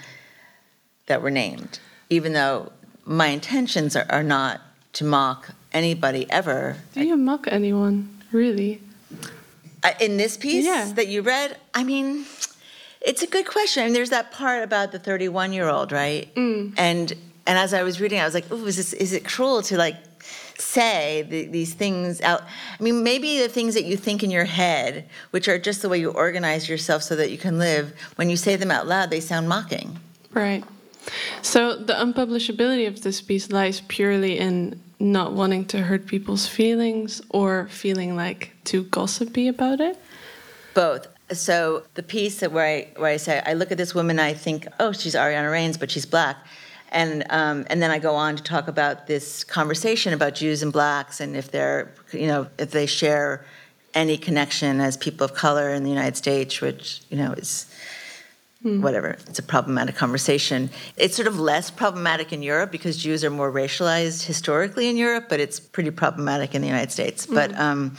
that 1.05 1.21
were 1.21 1.29
named, 1.29 1.77
even 2.09 2.33
though 2.33 2.71
my 3.05 3.27
intentions 3.27 3.95
are, 3.95 4.07
are 4.09 4.23
not 4.23 4.61
to 4.93 5.03
mock 5.03 5.53
anybody 5.73 6.25
ever. 6.31 6.77
Do 6.95 7.03
you 7.03 7.17
mock 7.17 7.47
anyone, 7.51 8.19
really? 8.31 8.81
In 9.99 10.17
this 10.17 10.37
piece 10.37 10.65
yeah. 10.65 10.91
that 10.95 11.07
you 11.07 11.21
read, 11.21 11.57
I 11.73 11.83
mean, 11.83 12.25
it's 13.01 13.21
a 13.21 13.27
good 13.27 13.47
question. 13.47 13.83
I 13.83 13.85
mean, 13.85 13.93
there's 13.93 14.09
that 14.09 14.31
part 14.31 14.63
about 14.63 14.91
the 14.91 14.99
31 14.99 15.53
year 15.53 15.67
old, 15.67 15.91
right? 15.91 16.33
Mm. 16.35 16.73
And 16.77 17.13
and 17.45 17.57
as 17.57 17.73
I 17.73 17.83
was 17.83 18.01
reading, 18.01 18.19
I 18.19 18.25
was 18.25 18.33
like, 18.33 18.45
"Oh, 18.51 18.65
is 18.65 18.75
this 18.75 18.93
is 18.93 19.13
it 19.13 19.23
cruel 19.23 19.61
to 19.63 19.77
like 19.77 19.95
say 20.59 21.25
the, 21.29 21.45
these 21.45 21.73
things 21.73 22.21
out. 22.21 22.41
I 22.41 22.83
mean, 22.83 23.03
maybe 23.03 23.39
the 23.39 23.49
things 23.49 23.73
that 23.75 23.85
you 23.85 23.95
think 23.97 24.23
in 24.23 24.31
your 24.31 24.45
head, 24.45 25.07
which 25.31 25.47
are 25.47 25.59
just 25.59 25.81
the 25.81 25.89
way 25.89 25.99
you 25.99 26.11
organize 26.11 26.67
yourself 26.67 27.03
so 27.03 27.15
that 27.15 27.31
you 27.31 27.37
can 27.37 27.59
live, 27.59 27.93
when 28.15 28.29
you 28.29 28.37
say 28.37 28.55
them 28.55 28.71
out 28.71 28.87
loud, 28.87 29.09
they 29.09 29.19
sound 29.19 29.47
mocking. 29.47 29.99
Right. 30.31 30.63
So 31.41 31.75
the 31.75 31.93
unpublishability 31.93 32.87
of 32.87 33.01
this 33.01 33.21
piece 33.21 33.51
lies 33.51 33.81
purely 33.87 34.37
in 34.37 34.81
not 34.99 35.33
wanting 35.33 35.65
to 35.65 35.83
hurt 35.83 36.07
people's 36.07 36.47
feelings 36.47 37.21
or 37.29 37.67
feeling 37.69 38.15
like 38.15 38.53
too 38.63 38.83
gossipy 38.83 39.47
about 39.47 39.79
it? 39.79 39.99
Both. 40.73 41.07
So 41.31 41.83
the 41.95 42.03
piece 42.03 42.39
that 42.39 42.51
where 42.51 42.65
I 42.65 42.87
where 42.99 43.11
I 43.11 43.17
say 43.17 43.41
I 43.45 43.53
look 43.53 43.71
at 43.71 43.77
this 43.77 43.93
woman, 43.93 44.19
I 44.19 44.33
think, 44.33 44.67
oh, 44.79 44.91
she's 44.91 45.15
Ariana 45.15 45.51
Reines, 45.51 45.77
but 45.77 45.91
she's 45.91 46.05
black 46.05 46.37
and 46.91 47.25
um, 47.29 47.65
and 47.69 47.81
then 47.81 47.91
I 47.91 47.99
go 47.99 48.15
on 48.15 48.35
to 48.35 48.43
talk 48.43 48.67
about 48.67 49.07
this 49.07 49.43
conversation 49.43 50.13
about 50.13 50.35
Jews 50.35 50.63
and 50.63 50.71
blacks 50.71 51.19
and 51.19 51.35
if 51.35 51.51
they're 51.51 51.91
you 52.11 52.27
know 52.27 52.47
if 52.57 52.71
they 52.71 52.85
share 52.85 53.45
any 53.93 54.17
connection 54.17 54.79
as 54.79 54.95
people 54.95 55.25
of 55.25 55.33
color 55.33 55.69
in 55.73 55.83
the 55.83 55.89
United 55.89 56.15
States, 56.15 56.61
which 56.61 57.01
you 57.09 57.17
know 57.17 57.33
is 57.33 57.65
hmm. 58.61 58.81
whatever. 58.81 59.17
It's 59.27 59.39
a 59.39 59.43
problematic 59.43 59.95
conversation. 59.95 60.69
It's 60.95 61.15
sort 61.15 61.27
of 61.27 61.39
less 61.39 61.71
problematic 61.71 62.33
in 62.33 62.41
Europe 62.43 62.71
because 62.71 62.97
Jews 62.97 63.23
are 63.23 63.29
more 63.29 63.51
racialized 63.51 64.25
historically 64.25 64.87
in 64.87 64.97
Europe, 64.97 65.25
but 65.29 65.39
it's 65.39 65.59
pretty 65.59 65.91
problematic 65.91 66.55
in 66.55 66.61
the 66.61 66.67
United 66.67 66.91
States. 66.91 67.25
Hmm. 67.25 67.35
But 67.35 67.57
um, 67.57 67.97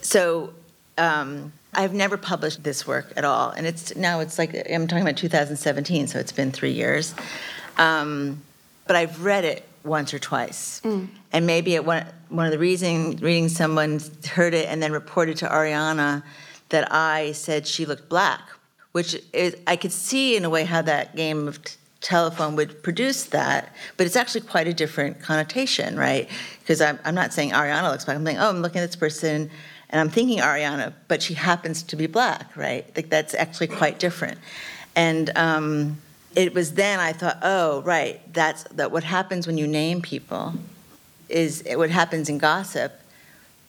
so. 0.00 0.52
Um, 0.98 1.52
I've 1.78 1.92
never 1.92 2.16
published 2.16 2.64
this 2.64 2.86
work 2.86 3.12
at 3.18 3.24
all, 3.26 3.50
and 3.50 3.66
it's 3.66 3.94
now 3.96 4.20
it's 4.20 4.38
like 4.38 4.54
I'm 4.72 4.88
talking 4.88 5.02
about 5.02 5.18
2017, 5.18 6.06
so 6.06 6.18
it's 6.18 6.32
been 6.32 6.50
three 6.50 6.72
years. 6.72 7.14
Um, 7.76 8.40
but 8.86 8.96
I've 8.96 9.22
read 9.22 9.44
it 9.44 9.66
once 9.84 10.12
or 10.12 10.18
twice. 10.18 10.80
Mm. 10.84 11.08
And 11.32 11.46
maybe 11.46 11.76
at 11.76 11.84
one, 11.84 12.04
one 12.28 12.46
of 12.46 12.52
the 12.52 12.58
reason, 12.58 13.16
reading 13.16 13.48
someone 13.48 14.00
heard 14.28 14.54
it 14.54 14.68
and 14.68 14.82
then 14.82 14.92
reported 14.92 15.36
to 15.38 15.46
Ariana 15.46 16.22
that 16.70 16.92
I 16.92 17.32
said 17.32 17.66
she 17.66 17.86
looked 17.86 18.08
black, 18.08 18.42
which 18.96 19.14
is, 19.34 19.54
I 19.66 19.76
could 19.76 19.92
see 19.92 20.38
in 20.38 20.44
a 20.46 20.48
way 20.48 20.64
how 20.64 20.80
that 20.80 21.14
game 21.14 21.46
of 21.48 21.62
t- 21.62 21.76
telephone 22.00 22.56
would 22.56 22.82
produce 22.82 23.24
that, 23.24 23.70
but 23.98 24.06
it's 24.06 24.16
actually 24.16 24.40
quite 24.40 24.66
a 24.66 24.72
different 24.72 25.20
connotation, 25.20 25.98
right? 25.98 26.30
Because 26.60 26.80
I'm, 26.80 26.98
I'm 27.04 27.14
not 27.14 27.34
saying 27.34 27.50
Ariana 27.50 27.90
looks 27.90 28.06
black. 28.06 28.16
I'm 28.16 28.24
saying, 28.24 28.38
oh, 28.38 28.48
I'm 28.48 28.62
looking 28.62 28.80
at 28.80 28.86
this 28.86 28.96
person 28.96 29.50
and 29.90 30.00
I'm 30.00 30.08
thinking 30.08 30.38
Ariana, 30.38 30.94
but 31.08 31.20
she 31.22 31.34
happens 31.34 31.82
to 31.82 31.94
be 31.94 32.06
black, 32.06 32.56
right? 32.56 32.90
Like 32.96 33.10
that's 33.10 33.34
actually 33.34 33.66
quite 33.66 33.98
different. 33.98 34.38
And 34.94 35.30
um, 35.36 35.98
it 36.34 36.54
was 36.54 36.72
then 36.72 36.98
I 36.98 37.12
thought, 37.12 37.36
oh, 37.42 37.82
right, 37.82 38.18
that's 38.32 38.62
that 38.62 38.92
what 38.92 39.04
happens 39.04 39.46
when 39.46 39.58
you 39.58 39.66
name 39.66 40.00
people 40.00 40.54
is 41.28 41.62
what 41.74 41.90
happens 41.90 42.30
in 42.30 42.38
gossip 42.38 42.98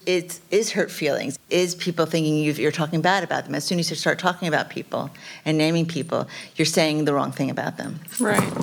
it 0.07 0.39
is 0.49 0.71
hurt 0.71 0.89
feelings 0.89 1.37
is 1.51 1.75
people 1.75 2.07
thinking 2.07 2.37
you 2.37 2.67
are 2.67 2.71
talking 2.71 3.01
bad 3.01 3.23
about 3.23 3.45
them 3.45 3.53
as 3.53 3.63
soon 3.63 3.77
as 3.77 3.89
you 3.91 3.95
start 3.95 4.17
talking 4.17 4.47
about 4.47 4.69
people 4.69 5.11
and 5.45 5.57
naming 5.57 5.85
people 5.85 6.27
you're 6.55 6.65
saying 6.65 7.05
the 7.05 7.13
wrong 7.13 7.31
thing 7.31 7.51
about 7.51 7.77
them 7.77 7.99
right 8.19 8.53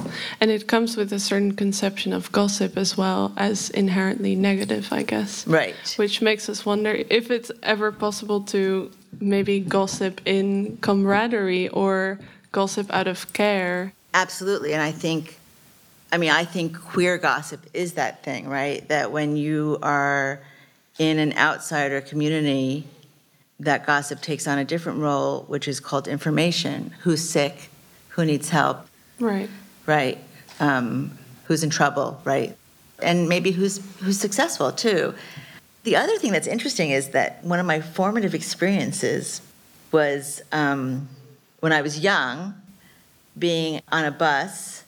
and 0.40 0.50
it 0.50 0.66
comes 0.66 0.96
with 0.96 1.12
a 1.12 1.20
certain 1.20 1.54
conception 1.54 2.12
of 2.12 2.32
gossip 2.32 2.76
as 2.76 2.96
well 2.96 3.32
as 3.36 3.70
inherently 3.70 4.34
negative 4.34 4.88
i 4.90 5.02
guess 5.02 5.46
right 5.46 5.76
which 5.96 6.20
makes 6.20 6.48
us 6.48 6.66
wonder 6.66 6.92
if 7.08 7.30
it's 7.30 7.52
ever 7.62 7.92
possible 7.92 8.40
to 8.40 8.90
maybe 9.20 9.60
gossip 9.60 10.20
in 10.24 10.76
camaraderie 10.78 11.68
or 11.68 12.18
gossip 12.54 12.90
out 12.92 13.06
of 13.06 13.32
care. 13.32 13.92
Absolutely. 14.14 14.72
And 14.72 14.80
I 14.82 14.92
think, 14.92 15.38
I 16.12 16.18
mean, 16.18 16.30
I 16.30 16.44
think 16.44 16.80
queer 16.80 17.18
gossip 17.18 17.60
is 17.74 17.94
that 17.94 18.22
thing, 18.22 18.48
right? 18.48 18.86
That 18.88 19.12
when 19.12 19.36
you 19.36 19.78
are 19.82 20.40
in 20.98 21.18
an 21.18 21.36
outsider 21.36 22.00
community, 22.00 22.86
that 23.60 23.86
gossip 23.86 24.20
takes 24.20 24.46
on 24.46 24.58
a 24.58 24.64
different 24.64 24.98
role, 24.98 25.44
which 25.48 25.68
is 25.68 25.80
called 25.80 26.08
information. 26.08 26.94
Who's 27.02 27.28
sick? 27.28 27.70
Who 28.10 28.24
needs 28.24 28.48
help? 28.48 28.86
Right. 29.18 29.48
Right. 29.86 30.18
Um, 30.60 31.18
who's 31.44 31.62
in 31.64 31.70
trouble? 31.70 32.20
Right. 32.24 32.56
And 33.02 33.28
maybe 33.28 33.50
who's 33.50 33.80
who's 34.00 34.18
successful 34.18 34.72
too. 34.72 35.14
The 35.82 35.96
other 35.96 36.16
thing 36.18 36.32
that's 36.32 36.46
interesting 36.46 36.90
is 36.90 37.10
that 37.10 37.44
one 37.44 37.60
of 37.60 37.66
my 37.66 37.80
formative 37.80 38.34
experiences 38.34 39.42
was 39.92 40.42
um, 40.50 41.08
when 41.60 41.72
I 41.72 41.82
was 41.82 42.00
young, 42.00 42.54
being 43.38 43.82
on 43.92 44.04
a 44.04 44.10
bus 44.10 44.84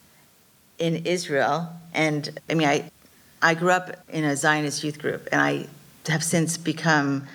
in 0.79 1.05
Israel, 1.05 1.69
and 1.93 2.39
I 2.49 2.55
mean, 2.55 2.69
I, 2.69 2.91
I 3.43 3.55
grew 3.55 3.71
up 3.71 3.97
in 4.09 4.25
a 4.25 4.37
Zionist 4.37 4.85
youth 4.85 4.99
group, 4.99 5.29
and 5.33 5.41
I 5.41 5.67
have 6.09 6.25
since 6.25 6.57
become 6.57 7.27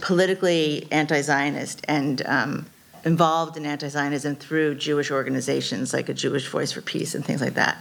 politically 0.00 0.86
anti 0.90 1.20
Zionist 1.20 1.84
and 1.88 2.24
um, 2.26 2.66
involved 3.04 3.56
in 3.56 3.64
anti 3.64 3.88
Zionism 3.88 4.36
through 4.36 4.74
Jewish 4.74 5.10
organizations 5.10 5.92
like 5.92 6.08
a 6.08 6.14
Jewish 6.14 6.48
Voice 6.48 6.72
for 6.72 6.80
Peace 6.80 7.14
and 7.14 7.24
things 7.24 7.40
like 7.40 7.54
that. 7.54 7.80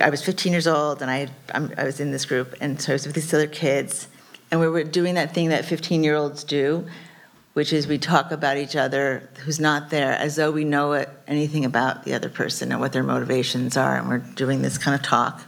I 0.00 0.10
was 0.10 0.24
15 0.24 0.50
years 0.50 0.66
old, 0.66 1.02
and 1.02 1.10
I, 1.10 1.28
I 1.52 1.84
was 1.84 2.00
in 2.00 2.10
this 2.10 2.24
group, 2.24 2.54
and 2.60 2.80
so 2.80 2.92
I 2.92 2.94
was 2.94 3.06
with 3.06 3.14
these 3.14 3.32
other 3.32 3.46
kids, 3.46 4.08
and 4.50 4.60
we 4.60 4.68
were 4.68 4.82
doing 4.82 5.14
that 5.14 5.32
thing 5.32 5.50
that 5.50 5.64
15 5.64 6.02
year 6.02 6.16
olds 6.16 6.42
do, 6.42 6.86
which 7.52 7.72
is 7.72 7.86
we 7.86 7.98
talk 7.98 8.32
about 8.32 8.56
each 8.56 8.74
other 8.74 9.28
who's 9.44 9.60
not 9.60 9.90
there 9.90 10.12
as 10.12 10.34
though 10.34 10.50
we 10.50 10.64
know 10.64 10.94
it, 10.94 11.08
anything 11.28 11.64
about 11.64 12.04
the 12.04 12.12
other 12.14 12.28
person 12.28 12.72
and 12.72 12.80
what 12.80 12.92
their 12.92 13.04
motivations 13.04 13.76
are, 13.76 13.96
and 13.96 14.08
we're 14.08 14.18
doing 14.18 14.62
this 14.62 14.78
kind 14.78 14.96
of 14.96 15.02
talk. 15.02 15.42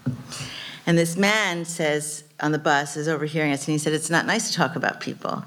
And 0.87 0.97
this 0.97 1.17
man 1.17 1.65
says 1.65 2.23
on 2.41 2.53
the 2.53 2.59
bus 2.59 2.97
is 2.97 3.09
overhearing 3.09 3.53
us, 3.53 3.67
and 3.67 3.73
he 3.73 3.79
said, 3.79 3.93
It's 3.93 4.11
not 4.11 4.27
nice 4.27 4.51
to 4.51 4.57
talk 4.57 4.77
about 4.77 5.01
people. 5.01 5.45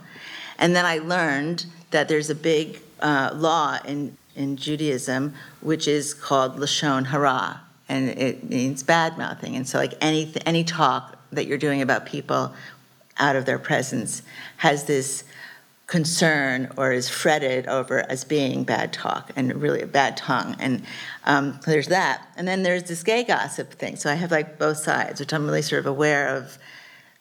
And 0.57 0.75
then 0.75 0.85
I 0.85 0.97
learned 0.97 1.65
that 1.91 2.07
there's 2.07 2.29
a 2.29 2.35
big 2.35 2.81
uh, 2.99 3.31
law 3.33 3.77
in, 3.85 4.17
in 4.35 4.57
Judaism 4.57 5.33
which 5.61 5.87
is 5.87 6.13
called 6.13 6.57
Lashon 6.57 7.07
Hara, 7.07 7.61
and 7.87 8.09
it 8.09 8.49
means 8.49 8.83
bad 8.83 9.17
mouthing. 9.17 9.55
And 9.55 9.67
so, 9.67 9.77
like 9.77 9.93
any, 10.01 10.31
any 10.45 10.63
talk 10.63 11.17
that 11.31 11.45
you're 11.47 11.57
doing 11.57 11.81
about 11.81 12.05
people 12.05 12.53
out 13.17 13.35
of 13.35 13.45
their 13.45 13.59
presence 13.59 14.21
has 14.57 14.85
this 14.85 15.23
concern 15.89 16.71
or 16.77 16.91
is 16.91 17.09
fretted 17.09 17.67
over 17.67 17.99
as 18.11 18.23
being 18.23 18.63
bad 18.63 18.93
talk 18.93 19.31
and 19.35 19.59
really 19.59 19.81
a 19.81 19.87
bad 19.87 20.15
tongue. 20.15 20.55
And 20.59 20.83
um, 21.25 21.59
there's 21.65 21.87
that. 21.87 22.27
And 22.37 22.47
then 22.47 22.61
there's 22.61 22.83
this 22.83 23.01
gay 23.01 23.23
gossip 23.23 23.73
thing. 23.73 23.95
So 23.95 24.09
I 24.09 24.13
have 24.13 24.29
like 24.31 24.59
both 24.59 24.77
sides, 24.77 25.19
which 25.19 25.33
I'm 25.33 25.45
really 25.45 25.63
sort 25.63 25.79
of 25.79 25.87
aware 25.87 26.27
of 26.27 26.59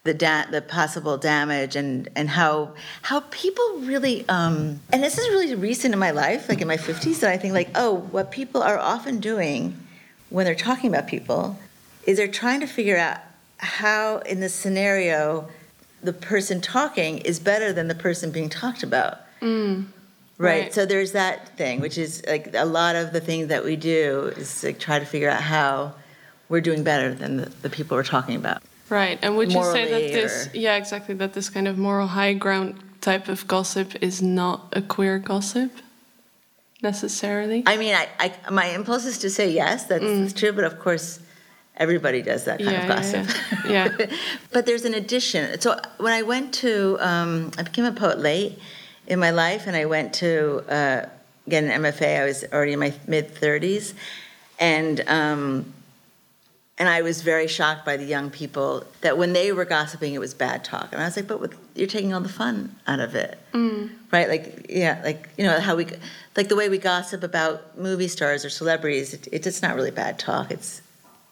the 0.09 0.15
da- 0.15 0.47
the 0.51 0.63
possible 0.63 1.19
damage 1.19 1.77
and 1.77 2.09
and 2.17 2.31
how 2.31 2.73
how 3.03 3.21
people 3.31 3.81
really 3.81 4.27
um, 4.31 4.81
and 4.91 5.03
this 5.03 5.19
is 5.19 5.29
really 5.29 5.55
recent 5.55 5.93
in 5.93 6.01
my 6.01 6.13
life, 6.13 6.49
like 6.49 6.63
in 6.63 6.67
my 6.67 6.79
50s, 6.79 7.21
that 7.21 7.31
I 7.31 7.37
think 7.37 7.53
like 7.53 7.69
oh, 7.75 7.97
what 8.11 8.31
people 8.31 8.63
are 8.63 8.79
often 8.79 9.21
doing 9.21 9.79
when 10.31 10.47
they're 10.47 10.55
talking 10.55 10.89
about 10.89 11.07
people 11.07 11.59
is 12.05 12.17
they're 12.17 12.27
trying 12.27 12.61
to 12.61 12.67
figure 12.67 12.97
out 12.97 13.19
how 13.59 14.19
in 14.21 14.41
this 14.41 14.55
scenario 14.55 15.47
the 16.03 16.15
person 16.15 16.63
talking 16.63 17.19
is 17.19 17.39
better 17.39 17.71
than 17.71 17.89
the 17.89 17.95
person 17.95 18.31
being 18.31 18.49
talked 18.49 18.83
about. 18.83 19.19
Mm, 19.43 19.89
right. 20.39 20.63
right. 20.63 20.75
So 20.75 20.87
there's 20.87 21.13
that 21.13 21.55
thing, 21.59 21.83
which 21.83 21.99
is 21.99 22.25
like 22.27 22.55
a 22.55 22.65
lot 22.65 22.97
of 22.97 23.13
the 23.13 23.21
things 23.21 23.49
that 23.49 23.63
we 23.63 23.77
do 23.77 24.33
is 24.39 24.65
like 24.65 24.79
try 24.79 24.99
to 24.99 25.05
figure 25.05 25.29
out 25.29 25.43
how 25.43 25.93
we're 26.49 26.63
doing 26.63 26.83
better 26.83 27.13
than 27.13 27.37
the, 27.37 27.51
the 27.61 27.69
people 27.69 27.95
we're 27.95 28.05
talking 28.05 28.37
about. 28.37 28.63
Right. 28.91 29.19
And 29.23 29.37
would 29.37 29.53
you 29.53 29.63
say 29.65 29.91
that 29.91 30.13
this, 30.13 30.49
yeah, 30.55 30.77
exactly, 30.77 31.15
that 31.17 31.33
this 31.35 31.51
kind 31.51 31.69
of 31.69 31.77
moral 31.79 32.07
high 32.07 32.33
ground 32.33 32.81
type 33.01 33.29
of 33.29 33.47
gossip 33.47 33.95
is 34.03 34.21
not 34.23 34.69
a 34.73 34.83
queer 34.83 35.19
gossip 35.19 35.71
necessarily. 36.83 37.63
I 37.67 37.77
mean, 37.77 37.95
I, 37.95 38.09
I 38.19 38.51
my 38.51 38.67
impulse 38.67 39.05
is 39.05 39.19
to 39.19 39.31
say 39.31 39.51
yes, 39.51 39.85
that's, 39.87 40.05
that's 40.05 40.33
true, 40.33 40.53
but 40.53 40.65
of 40.65 40.79
course, 40.79 41.19
everybody 41.77 42.23
does 42.23 42.45
that 42.45 42.59
kind 42.59 42.71
Mm. 42.71 42.73
Yeah, 42.73 42.83
of 42.83 42.89
gossip. 42.89 43.37
yeah. 43.69 43.89
Yeah. 43.99 44.07
but 44.53 44.67
there's 44.67 44.85
an 44.85 44.95
addition. 44.95 45.61
So 45.61 45.79
when 45.99 46.13
I 46.13 46.23
went 46.23 46.55
to, 46.55 46.97
um, 47.01 47.51
I 47.59 47.63
became 47.63 47.85
a 47.85 47.93
poet 47.93 48.19
late 48.19 48.59
in 49.07 49.19
my 49.19 49.31
life, 49.31 49.67
and 49.67 49.77
I 49.77 49.87
went 49.87 50.13
to 50.15 50.65
uh, 50.69 51.07
get 51.49 51.65
an 51.65 51.83
MFA. 51.83 52.21
I 52.21 52.25
was 52.25 52.45
already 52.53 52.73
in 52.75 52.79
my 52.81 52.93
mid 53.07 53.35
30s, 53.35 53.95
and 54.61 55.03
um, 55.09 55.73
and 56.79 56.89
I 56.89 57.03
was 57.03 57.23
very 57.23 57.49
shocked 57.49 57.85
by 57.85 57.97
the 57.97 58.05
young 58.05 58.31
people 58.31 58.85
that 59.01 59.19
when 59.19 59.33
they 59.33 59.51
were 59.53 59.65
gossiping, 59.65 60.15
it 60.15 60.21
was 60.21 60.33
bad 60.35 60.65
talk, 60.65 60.89
and 60.93 61.03
I 61.03 61.05
was 61.07 61.17
like, 61.17 61.27
but 61.27 61.41
with, 61.41 61.57
you're 61.75 61.89
taking 61.89 62.15
all 62.15 62.21
the 62.21 62.29
fun 62.29 62.77
out 62.87 63.01
of 63.01 63.15
it, 63.15 63.39
Mm. 63.53 63.91
right? 64.13 64.29
Like, 64.29 64.67
yeah, 64.69 65.01
like 65.05 65.29
you 65.37 65.45
know 65.45 65.59
how 65.61 65.75
we, 65.77 65.87
like 66.37 66.49
the 66.49 66.57
way 66.57 66.69
we 66.69 66.79
gossip 66.79 67.23
about 67.23 67.77
movie 67.79 68.09
stars 68.09 68.45
or 68.45 68.51
celebrities. 68.51 69.15
It, 69.15 69.29
it's 69.47 69.63
not 69.63 69.75
really 69.77 69.91
bad 69.91 70.19
talk. 70.19 70.51
It's 70.51 70.83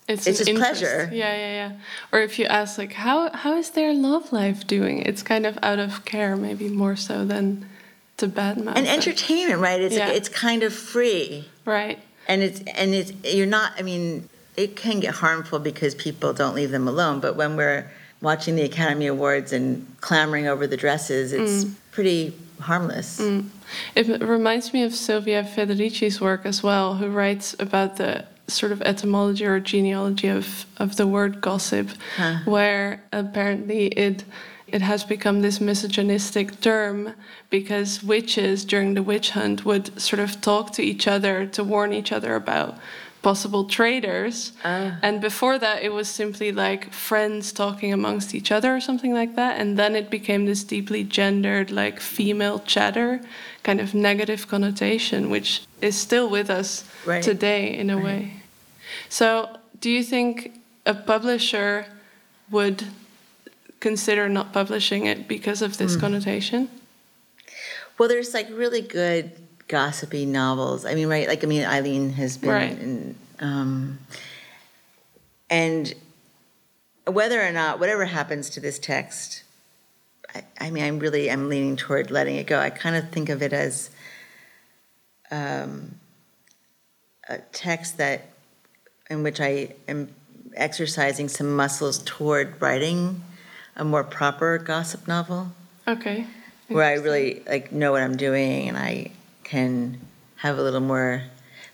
It's, 0.08 0.26
It's 0.26 0.38
just 0.38 0.48
interest. 0.48 0.80
pleasure. 0.80 1.10
Yeah, 1.12 1.34
yeah, 1.36 1.52
yeah. 1.60 1.72
Or 2.12 2.20
if 2.20 2.38
you 2.38 2.46
ask, 2.46 2.78
like, 2.78 2.92
how 2.92 3.30
how 3.42 3.56
is 3.56 3.70
their 3.70 3.92
love 3.92 4.32
life 4.32 4.66
doing? 4.66 5.02
It's 5.02 5.22
kind 5.22 5.44
of 5.46 5.58
out 5.62 5.78
of 5.80 6.04
care, 6.04 6.36
maybe 6.36 6.68
more 6.68 6.96
so 6.96 7.24
than 7.24 7.66
to 8.18 8.28
badmouth. 8.28 8.76
and 8.78 8.86
entertainment, 8.86 9.60
right? 9.60 9.80
It's 9.80 9.96
Yeah. 9.96 10.08
it's 10.18 10.28
kind 10.28 10.62
of 10.62 10.72
free. 10.72 11.48
Right. 11.64 11.98
And 12.28 12.42
it's 12.42 12.60
and 12.80 12.94
it's 12.94 13.12
you're 13.34 13.46
not. 13.58 13.72
I 13.78 13.82
mean, 13.82 14.28
it 14.56 14.76
can 14.76 15.00
get 15.00 15.14
harmful 15.14 15.58
because 15.58 15.94
people 15.94 16.32
don't 16.32 16.54
leave 16.54 16.70
them 16.70 16.88
alone. 16.88 17.20
But 17.20 17.36
when 17.36 17.56
we're 17.56 17.90
watching 18.22 18.56
the 18.56 18.62
Academy 18.62 19.06
Awards 19.06 19.52
and 19.52 19.86
clamoring 20.00 20.46
over 20.46 20.66
the 20.66 20.76
dresses, 20.76 21.32
it's 21.32 21.64
Mm. 21.64 21.74
pretty 21.92 22.34
harmless. 22.60 23.20
It 23.94 24.22
reminds 24.22 24.72
me 24.72 24.82
of 24.82 24.94
Silvia 24.94 25.44
Federici's 25.44 26.20
work 26.20 26.46
as 26.46 26.62
well, 26.62 26.94
who 26.94 27.08
writes 27.08 27.54
about 27.58 27.96
the 27.96 28.24
sort 28.48 28.72
of 28.72 28.80
etymology 28.82 29.44
or 29.44 29.58
genealogy 29.60 30.28
of, 30.28 30.66
of 30.78 30.96
the 30.96 31.06
word 31.06 31.40
gossip, 31.40 31.90
where 32.44 33.02
apparently 33.12 33.86
it 33.88 34.24
it 34.68 34.82
has 34.82 35.04
become 35.04 35.42
this 35.42 35.60
misogynistic 35.60 36.60
term 36.60 37.12
because 37.50 38.02
witches 38.02 38.64
during 38.64 38.94
the 38.94 39.02
witch 39.02 39.30
hunt 39.30 39.64
would 39.64 40.00
sort 40.00 40.18
of 40.18 40.40
talk 40.40 40.72
to 40.72 40.82
each 40.82 41.06
other 41.06 41.46
to 41.46 41.62
warn 41.62 41.92
each 41.92 42.10
other 42.10 42.34
about 42.34 42.74
possible 43.26 43.64
traitors. 43.64 44.52
Ah. 44.64 45.00
And 45.02 45.20
before 45.20 45.58
that, 45.58 45.82
it 45.82 45.92
was 45.92 46.08
simply 46.08 46.52
like 46.52 46.92
friends 46.92 47.52
talking 47.52 47.92
amongst 47.92 48.36
each 48.36 48.52
other 48.52 48.70
or 48.76 48.80
something 48.80 49.12
like 49.12 49.34
that. 49.34 49.60
And 49.60 49.76
then 49.76 49.96
it 49.96 50.08
became 50.10 50.46
this 50.46 50.62
deeply 50.62 51.02
gendered, 51.02 51.72
like 51.72 51.98
female 51.98 52.60
chatter, 52.60 53.20
kind 53.64 53.80
of 53.80 53.94
negative 53.94 54.46
connotation, 54.46 55.28
which 55.28 55.62
is 55.80 55.96
still 55.96 56.30
with 56.30 56.48
us 56.60 56.84
Right. 57.04 57.20
today 57.20 57.76
in 57.76 57.90
a 57.90 57.98
way. 57.98 58.20
So, 59.08 59.26
do 59.80 59.90
you 59.90 60.04
think 60.04 60.32
a 60.94 60.94
publisher 60.94 61.86
would 62.48 62.78
consider 63.80 64.28
not 64.28 64.52
publishing 64.52 65.06
it 65.06 65.26
because 65.26 65.62
of 65.62 65.78
this 65.78 65.94
hmm. 65.94 66.00
connotation? 66.02 66.68
Well, 67.98 68.08
there's 68.08 68.32
like 68.34 68.48
really 68.50 68.82
good 68.82 69.32
gossipy 69.68 70.26
novels. 70.26 70.84
I 70.84 70.94
mean, 70.94 71.08
right? 71.08 71.26
Like, 71.28 71.42
I 71.42 71.46
mean, 71.46 71.64
Eileen 71.64 72.10
has 72.14 72.36
been, 72.36 72.50
Right. 72.50 72.78
in, 72.78 73.16
um, 73.40 73.98
and 75.50 75.94
whether 77.06 77.40
or 77.44 77.52
not 77.52 77.78
whatever 77.78 78.04
happens 78.04 78.50
to 78.50 78.60
this 78.60 78.78
text, 78.78 79.42
I, 80.34 80.44
I 80.60 80.70
mean, 80.70 80.84
I'm 80.84 80.98
really 80.98 81.30
I'm 81.30 81.48
leaning 81.48 81.76
toward 81.76 82.10
letting 82.10 82.36
it 82.36 82.46
go. 82.46 82.58
I 82.58 82.70
kind 82.70 82.96
of 82.96 83.10
think 83.10 83.28
of 83.28 83.42
it 83.42 83.52
as 83.52 83.90
um, 85.30 85.96
a 87.28 87.38
text 87.52 87.98
that 87.98 88.26
in 89.08 89.22
which 89.22 89.40
I 89.40 89.74
am 89.88 90.08
exercising 90.54 91.28
some 91.28 91.54
muscles 91.54 92.02
toward 92.04 92.60
writing 92.60 93.22
a 93.76 93.84
more 93.84 94.02
proper 94.04 94.58
gossip 94.58 95.06
novel 95.06 95.52
Okay. 95.86 96.26
where 96.68 96.84
I 96.84 96.94
really 96.94 97.42
like 97.46 97.70
know 97.72 97.92
what 97.92 98.02
I'm 98.02 98.16
doing 98.16 98.68
and 98.68 98.76
I 98.76 99.10
can 99.46 99.98
have 100.36 100.58
a 100.58 100.62
little 100.62 100.80
more. 100.80 101.22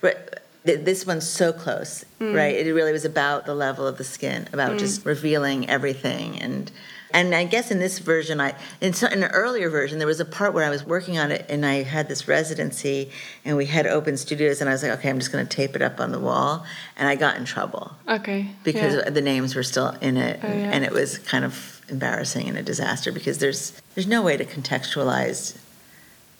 But 0.00 0.42
this 0.64 1.04
one's 1.04 1.28
so 1.28 1.52
close, 1.52 2.04
mm. 2.20 2.34
right? 2.34 2.54
It 2.54 2.72
really 2.72 2.92
was 2.92 3.04
about 3.04 3.46
the 3.46 3.54
level 3.54 3.86
of 3.86 3.98
the 3.98 4.04
skin, 4.04 4.48
about 4.52 4.72
mm. 4.72 4.78
just 4.78 5.04
revealing 5.04 5.68
everything 5.68 6.40
and. 6.40 6.70
And 7.14 7.34
I 7.34 7.44
guess 7.44 7.70
in 7.70 7.78
this 7.78 7.98
version, 7.98 8.40
I 8.40 8.54
in, 8.80 8.94
so, 8.94 9.06
in 9.06 9.22
an 9.22 9.30
earlier 9.32 9.68
version, 9.68 9.98
there 9.98 10.06
was 10.06 10.18
a 10.18 10.24
part 10.24 10.54
where 10.54 10.64
I 10.64 10.70
was 10.70 10.82
working 10.86 11.18
on 11.18 11.30
it, 11.30 11.44
and 11.50 11.66
I 11.66 11.82
had 11.82 12.08
this 12.08 12.26
residency, 12.26 13.10
and 13.44 13.58
we 13.58 13.66
had 13.66 13.86
open 13.86 14.16
studios, 14.16 14.62
and 14.62 14.70
I 14.70 14.72
was 14.72 14.82
like, 14.82 14.92
okay, 14.92 15.10
I'm 15.10 15.18
just 15.18 15.30
going 15.30 15.46
to 15.46 15.56
tape 15.56 15.76
it 15.76 15.82
up 15.82 16.00
on 16.00 16.10
the 16.10 16.18
wall, 16.18 16.64
and 16.96 17.06
I 17.06 17.16
got 17.16 17.36
in 17.36 17.44
trouble 17.44 17.92
Okay. 18.08 18.48
because 18.64 18.94
yeah. 18.94 19.10
the 19.10 19.20
names 19.20 19.54
were 19.54 19.62
still 19.62 19.90
in 20.00 20.16
it, 20.16 20.40
Oh, 20.42 20.46
and, 20.46 20.60
yeah. 20.62 20.70
and 20.72 20.84
it 20.86 20.92
was 20.92 21.18
kind 21.18 21.44
of 21.44 21.82
embarrassing 21.90 22.48
and 22.48 22.56
a 22.56 22.62
disaster 22.62 23.12
because 23.12 23.36
there's 23.36 23.78
there's 23.94 24.06
no 24.06 24.22
way 24.22 24.38
to 24.38 24.46
contextualize 24.46 25.58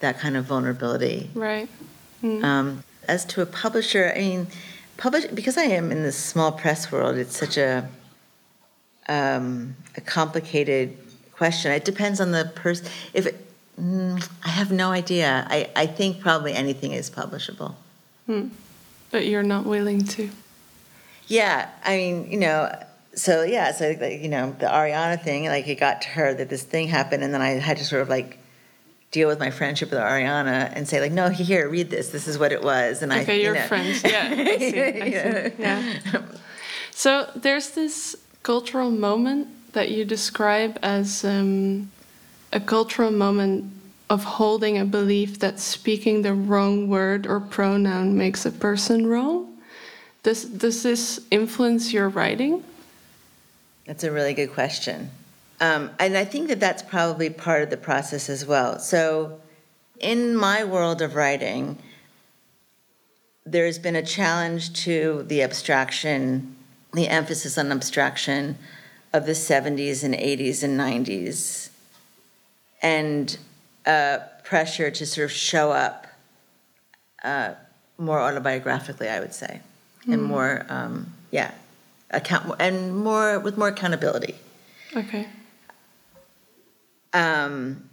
that 0.03 0.19
kind 0.19 0.37
of 0.37 0.45
vulnerability. 0.45 1.29
Right. 1.33 1.67
Um, 2.23 2.83
as 3.07 3.25
to 3.25 3.41
a 3.41 3.45
publisher, 3.45 4.13
I 4.15 4.19
mean, 4.19 4.47
publish 4.97 5.25
because 5.25 5.57
I 5.57 5.63
am 5.63 5.91
in 5.91 6.03
this 6.03 6.17
small 6.17 6.51
press 6.51 6.91
world. 6.91 7.17
It's 7.17 7.35
such 7.35 7.57
a 7.57 7.89
um, 9.09 9.75
a 9.97 10.01
complicated 10.01 10.97
question. 11.31 11.71
It 11.71 11.83
depends 11.83 12.21
on 12.21 12.31
the 12.31 12.51
person. 12.55 12.87
If 13.13 13.25
it, 13.25 13.45
mm, 13.79 14.29
I 14.45 14.49
have 14.49 14.71
no 14.71 14.91
idea, 14.91 15.45
I, 15.49 15.69
I 15.75 15.85
think 15.87 16.21
probably 16.21 16.53
anything 16.53 16.93
is 16.93 17.09
publishable. 17.09 17.75
But 19.11 19.25
you're 19.25 19.43
not 19.43 19.65
willing 19.65 20.05
to. 20.05 20.29
Yeah, 21.27 21.69
I 21.83 21.97
mean, 21.97 22.31
you 22.31 22.39
know, 22.39 22.71
so 23.15 23.43
yeah, 23.43 23.71
so 23.73 23.95
like, 23.99 24.21
you 24.21 24.29
know, 24.29 24.55
the 24.59 24.67
Ariana 24.67 25.21
thing, 25.21 25.45
like 25.45 25.67
it 25.67 25.75
got 25.75 26.01
to 26.03 26.09
her 26.09 26.33
that 26.33 26.49
this 26.49 26.63
thing 26.63 26.87
happened, 26.87 27.23
and 27.23 27.33
then 27.33 27.41
I 27.41 27.51
had 27.51 27.77
to 27.77 27.85
sort 27.85 28.01
of 28.01 28.09
like 28.09 28.39
deal 29.13 29.29
with 29.29 29.39
my 29.39 29.51
friendship 29.51 29.91
with 29.91 29.99
Ariana 29.99 30.73
and 30.75 30.85
say 30.87 30.99
like, 30.99 31.13
no, 31.13 31.29
here, 31.29 31.69
read 31.69 31.89
this. 31.89 32.09
This 32.09 32.27
is 32.27 32.37
what 32.37 32.51
it 32.51 32.61
was, 32.61 33.01
and 33.01 33.13
I. 33.13 33.21
Okay, 33.21 33.37
you 33.37 33.43
you're 33.45 33.55
know. 33.55 33.67
friends. 33.67 34.03
Yeah, 34.03 34.27
I 34.29 34.57
see. 34.57 34.81
I 34.81 35.11
see. 35.11 35.55
Yeah. 35.59 36.21
So 36.91 37.29
there's 37.35 37.71
this 37.71 38.15
cultural 38.43 38.91
moment 38.91 39.47
that 39.73 39.89
you 39.89 40.03
describe 40.05 40.77
as 40.83 41.23
um, 41.23 41.91
a 42.51 42.59
cultural 42.59 43.11
moment 43.11 43.71
of 44.09 44.23
holding 44.23 44.77
a 44.77 44.85
belief 44.85 45.39
that 45.39 45.59
speaking 45.59 46.21
the 46.21 46.33
wrong 46.33 46.87
word 46.89 47.25
or 47.25 47.39
pronoun 47.39 48.17
makes 48.17 48.45
a 48.45 48.51
person 48.51 49.07
wrong. 49.07 49.57
Does 50.23 50.45
does 50.45 50.83
this 50.83 51.19
influence 51.31 51.93
your 51.93 52.09
writing? 52.09 52.63
That's 53.85 54.03
a 54.03 54.11
really 54.11 54.33
good 54.33 54.53
question. 54.53 55.09
Um, 55.63 55.91
and 55.97 56.17
I 56.17 56.25
think 56.25 56.49
that 56.49 56.59
that's 56.59 56.83
probably 56.83 57.29
part 57.29 57.63
of 57.63 57.69
the 57.69 57.77
process 57.77 58.29
as 58.29 58.45
well. 58.45 58.79
So, 58.79 59.39
in 59.97 60.35
my 60.35 60.65
world 60.65 61.01
of 61.01 61.15
writing, 61.15 61.77
there's 63.45 63.79
been 63.79 63.95
a 63.95 64.03
challenge 64.03 64.73
to 64.83 65.23
the 65.25 65.41
abstraction, 65.41 66.57
the 66.91 67.07
emphasis 67.07 67.57
on 67.57 67.71
abstraction 67.71 68.57
of 69.13 69.25
the 69.25 69.31
70s 69.31 70.03
and 70.03 70.13
80s 70.13 70.63
and 70.63 70.77
90s, 70.77 71.69
and 72.81 73.37
uh, 73.85 74.17
pressure 74.43 74.91
to 74.91 75.05
sort 75.05 75.23
of 75.23 75.31
show 75.31 75.71
up 75.71 76.07
uh, 77.23 77.53
more 77.97 78.17
autobiographically, 78.17 79.09
I 79.09 79.21
would 79.21 79.33
say, 79.33 79.61
and 80.09 80.23
more, 80.23 80.65
um, 80.67 81.13
yeah, 81.31 81.51
account 82.11 82.53
and 82.59 82.97
more 82.97 83.39
with 83.39 83.57
more 83.57 83.69
accountability. 83.69 84.35
Okay. 84.93 85.29
Um, 87.13 87.89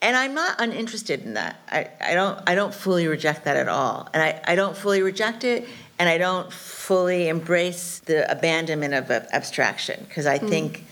and 0.00 0.16
I'm 0.16 0.34
not 0.34 0.60
uninterested 0.60 1.24
in 1.24 1.34
that. 1.34 1.60
I, 1.68 1.88
I 2.00 2.14
don't 2.14 2.38
I 2.48 2.54
don't 2.54 2.72
fully 2.72 3.08
reject 3.08 3.44
that 3.44 3.56
at 3.56 3.68
all. 3.68 4.08
And 4.14 4.22
I, 4.22 4.40
I 4.46 4.54
don't 4.54 4.76
fully 4.76 5.02
reject 5.02 5.44
it 5.44 5.66
and 5.98 6.08
I 6.08 6.18
don't 6.18 6.52
fully 6.52 7.28
embrace 7.28 7.98
the 8.00 8.30
abandonment 8.30 8.94
of 8.94 9.10
abstraction 9.10 10.04
because 10.08 10.26
I 10.26 10.38
think 10.38 10.84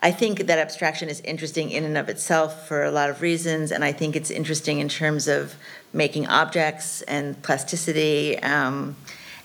I 0.00 0.10
think 0.10 0.46
that 0.46 0.58
abstraction 0.58 1.08
is 1.08 1.20
interesting 1.20 1.70
in 1.70 1.84
and 1.84 1.96
of 1.98 2.08
itself 2.08 2.68
for 2.68 2.84
a 2.84 2.90
lot 2.90 3.08
of 3.08 3.22
reasons, 3.22 3.72
and 3.72 3.82
I 3.82 3.92
think 3.92 4.14
it's 4.14 4.30
interesting 4.30 4.78
in 4.78 4.88
terms 4.88 5.26
of 5.26 5.54
making 5.92 6.26
objects 6.26 7.00
and 7.02 7.42
plasticity. 7.42 8.38
Um, 8.40 8.96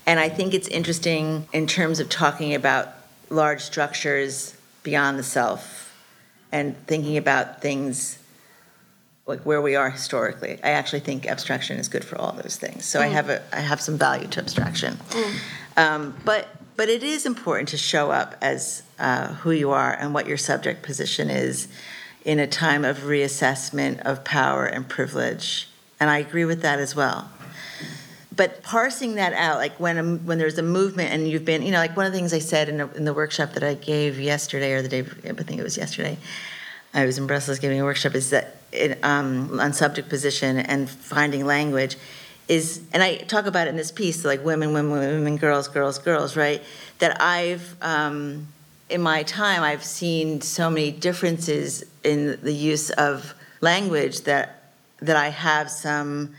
and 0.05 0.19
I 0.19 0.27
think 0.27 0.53
it's 0.53 0.67
interesting 0.67 1.47
in 1.53 1.67
terms 1.67 1.99
of 1.99 2.09
talking 2.09 2.53
about 2.53 2.89
large 3.29 3.61
structures 3.61 4.55
beyond 4.83 5.17
the 5.17 5.23
self 5.23 5.90
and 6.51 6.75
thinking 6.87 7.17
about 7.17 7.61
things 7.61 8.17
like 9.25 9.41
where 9.45 9.61
we 9.61 9.75
are 9.75 9.89
historically. 9.89 10.59
I 10.63 10.71
actually 10.71 10.99
think 11.01 11.27
abstraction 11.27 11.77
is 11.77 11.87
good 11.87 12.03
for 12.03 12.17
all 12.19 12.33
those 12.33 12.57
things. 12.57 12.85
So 12.85 12.99
I 12.99 13.07
have 13.07 13.29
a 13.29 13.41
I 13.55 13.61
have 13.61 13.79
some 13.79 13.97
value 13.97 14.27
to 14.27 14.39
abstraction. 14.39 14.99
Um, 15.77 16.15
but 16.25 16.47
but 16.75 16.89
it 16.89 17.03
is 17.03 17.25
important 17.25 17.69
to 17.69 17.77
show 17.77 18.11
up 18.11 18.35
as 18.41 18.83
uh, 18.99 19.27
who 19.35 19.51
you 19.51 19.71
are 19.71 19.93
and 19.93 20.13
what 20.13 20.27
your 20.27 20.37
subject 20.37 20.83
position 20.83 21.29
is 21.29 21.67
in 22.25 22.39
a 22.39 22.47
time 22.47 22.83
of 22.85 22.99
reassessment 22.99 23.99
of 24.01 24.23
power 24.23 24.65
and 24.65 24.87
privilege. 24.87 25.69
And 25.99 26.09
I 26.09 26.17
agree 26.17 26.45
with 26.45 26.61
that 26.61 26.79
as 26.79 26.95
well. 26.95 27.29
But 28.33 28.63
parsing 28.63 29.15
that 29.15 29.33
out, 29.33 29.57
like 29.57 29.77
when 29.79 29.97
a, 29.97 30.03
when 30.03 30.37
there's 30.37 30.57
a 30.57 30.63
movement 30.63 31.11
and 31.11 31.27
you've 31.27 31.43
been, 31.43 31.63
you 31.63 31.71
know, 31.71 31.79
like 31.79 31.97
one 31.97 32.05
of 32.05 32.13
the 32.13 32.17
things 32.17 32.33
I 32.33 32.39
said 32.39 32.69
in, 32.69 32.79
a, 32.79 32.87
in 32.93 33.03
the 33.03 33.13
workshop 33.13 33.53
that 33.53 33.63
I 33.63 33.73
gave 33.73 34.19
yesterday 34.19 34.71
or 34.73 34.81
the 34.81 34.87
day, 34.87 35.01
I 35.01 35.33
think 35.33 35.59
it 35.59 35.63
was 35.63 35.77
yesterday, 35.77 36.17
I 36.93 37.05
was 37.05 37.17
in 37.17 37.27
Brussels 37.27 37.59
giving 37.59 37.81
a 37.81 37.83
workshop, 37.83 38.15
is 38.15 38.29
that 38.29 38.57
it, 38.71 39.03
um, 39.03 39.59
on 39.59 39.73
subject 39.73 40.07
position 40.07 40.57
and 40.57 40.89
finding 40.89 41.45
language 41.45 41.97
is, 42.47 42.81
and 42.93 43.03
I 43.03 43.17
talk 43.17 43.45
about 43.45 43.67
it 43.67 43.71
in 43.71 43.77
this 43.77 43.91
piece, 43.91 44.23
like 44.25 44.43
women, 44.43 44.73
women, 44.73 44.99
women, 44.99 45.37
girls, 45.37 45.67
girls, 45.67 45.99
girls, 45.99 46.35
right? 46.35 46.61
That 46.99 47.21
I've, 47.21 47.75
um, 47.81 48.47
in 48.89 49.01
my 49.01 49.23
time, 49.23 49.63
I've 49.63 49.83
seen 49.83 50.41
so 50.41 50.69
many 50.69 50.91
differences 50.91 51.83
in 52.03 52.37
the 52.41 52.53
use 52.53 52.89
of 52.91 53.33
language 53.61 54.21
that 54.21 54.57
that 55.01 55.15
I 55.15 55.29
have 55.29 55.71
some. 55.71 56.35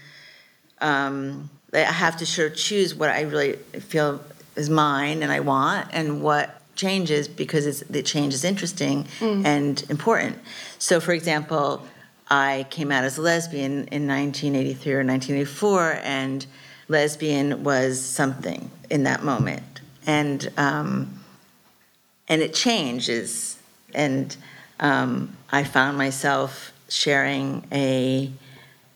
Um, 0.80 1.50
I 1.72 1.92
have 1.92 2.16
to 2.18 2.26
sort 2.26 2.52
of 2.52 2.56
choose 2.56 2.94
what 2.94 3.08
I 3.10 3.22
really 3.22 3.54
feel 3.80 4.20
is 4.56 4.68
mine 4.68 5.22
and 5.22 5.32
I 5.32 5.40
want, 5.40 5.88
and 5.92 6.22
what 6.22 6.60
changes 6.74 7.28
because 7.28 7.66
it's, 7.66 7.80
the 7.80 8.02
change 8.02 8.34
is 8.34 8.44
interesting 8.44 9.04
mm. 9.18 9.44
and 9.44 9.82
important. 9.88 10.38
So, 10.78 11.00
for 11.00 11.12
example, 11.12 11.86
I 12.30 12.66
came 12.70 12.90
out 12.90 13.04
as 13.04 13.18
a 13.18 13.22
lesbian 13.22 13.88
in 13.88 14.06
1983 14.06 14.92
or 14.92 15.04
1984, 15.04 16.00
and 16.02 16.46
lesbian 16.88 17.64
was 17.64 18.00
something 18.00 18.70
in 18.90 19.04
that 19.04 19.22
moment, 19.22 19.80
and 20.06 20.50
um, 20.56 21.20
and 22.28 22.42
it 22.42 22.54
changes, 22.54 23.58
and 23.94 24.36
um, 24.80 25.36
I 25.50 25.64
found 25.64 25.98
myself 25.98 26.72
sharing 26.88 27.66
a 27.72 28.30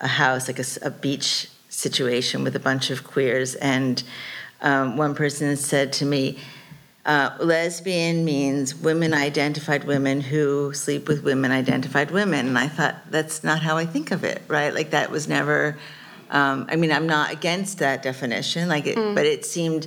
a 0.01 0.09
house 0.09 0.49
like 0.49 0.59
a, 0.59 0.65
a 0.83 0.91
beach 0.91 1.49
situation 1.77 2.45
with 2.45 2.57
a 2.57 2.61
bunch 2.61 2.91
of 2.91 3.05
queers, 3.05 3.55
and 3.57 4.03
um, 4.61 4.97
one 4.97 5.15
person 5.15 5.57
said 5.57 5.93
to 5.95 6.05
me. 6.05 6.39
Uh, 7.05 7.31
lesbian 7.39 8.25
means 8.25 8.75
women 8.75 9.15
identified 9.15 9.85
women 9.85 10.21
who 10.21 10.73
sleep 10.73 11.07
with 11.07 11.23
women 11.23 11.53
identified 11.53 12.11
women. 12.11 12.49
And 12.49 12.59
I 12.59 12.67
thought, 12.67 12.97
that's 13.13 13.45
not 13.45 13.61
how 13.61 13.77
I 13.77 13.87
think 13.87 14.11
of 14.11 14.25
it, 14.25 14.43
right? 14.49 14.75
Like, 14.75 14.91
that 14.91 15.09
was 15.09 15.29
never, 15.29 15.79
um, 16.31 16.67
I 16.69 16.75
mean, 16.75 16.91
I'm 16.91 17.07
not 17.07 17.31
against 17.31 17.79
that 17.79 18.03
definition, 18.03 18.69
like, 18.69 18.89
it, 18.89 18.97
mm. 18.97 19.15
but 19.15 19.25
it 19.25 19.45
seemed, 19.45 19.87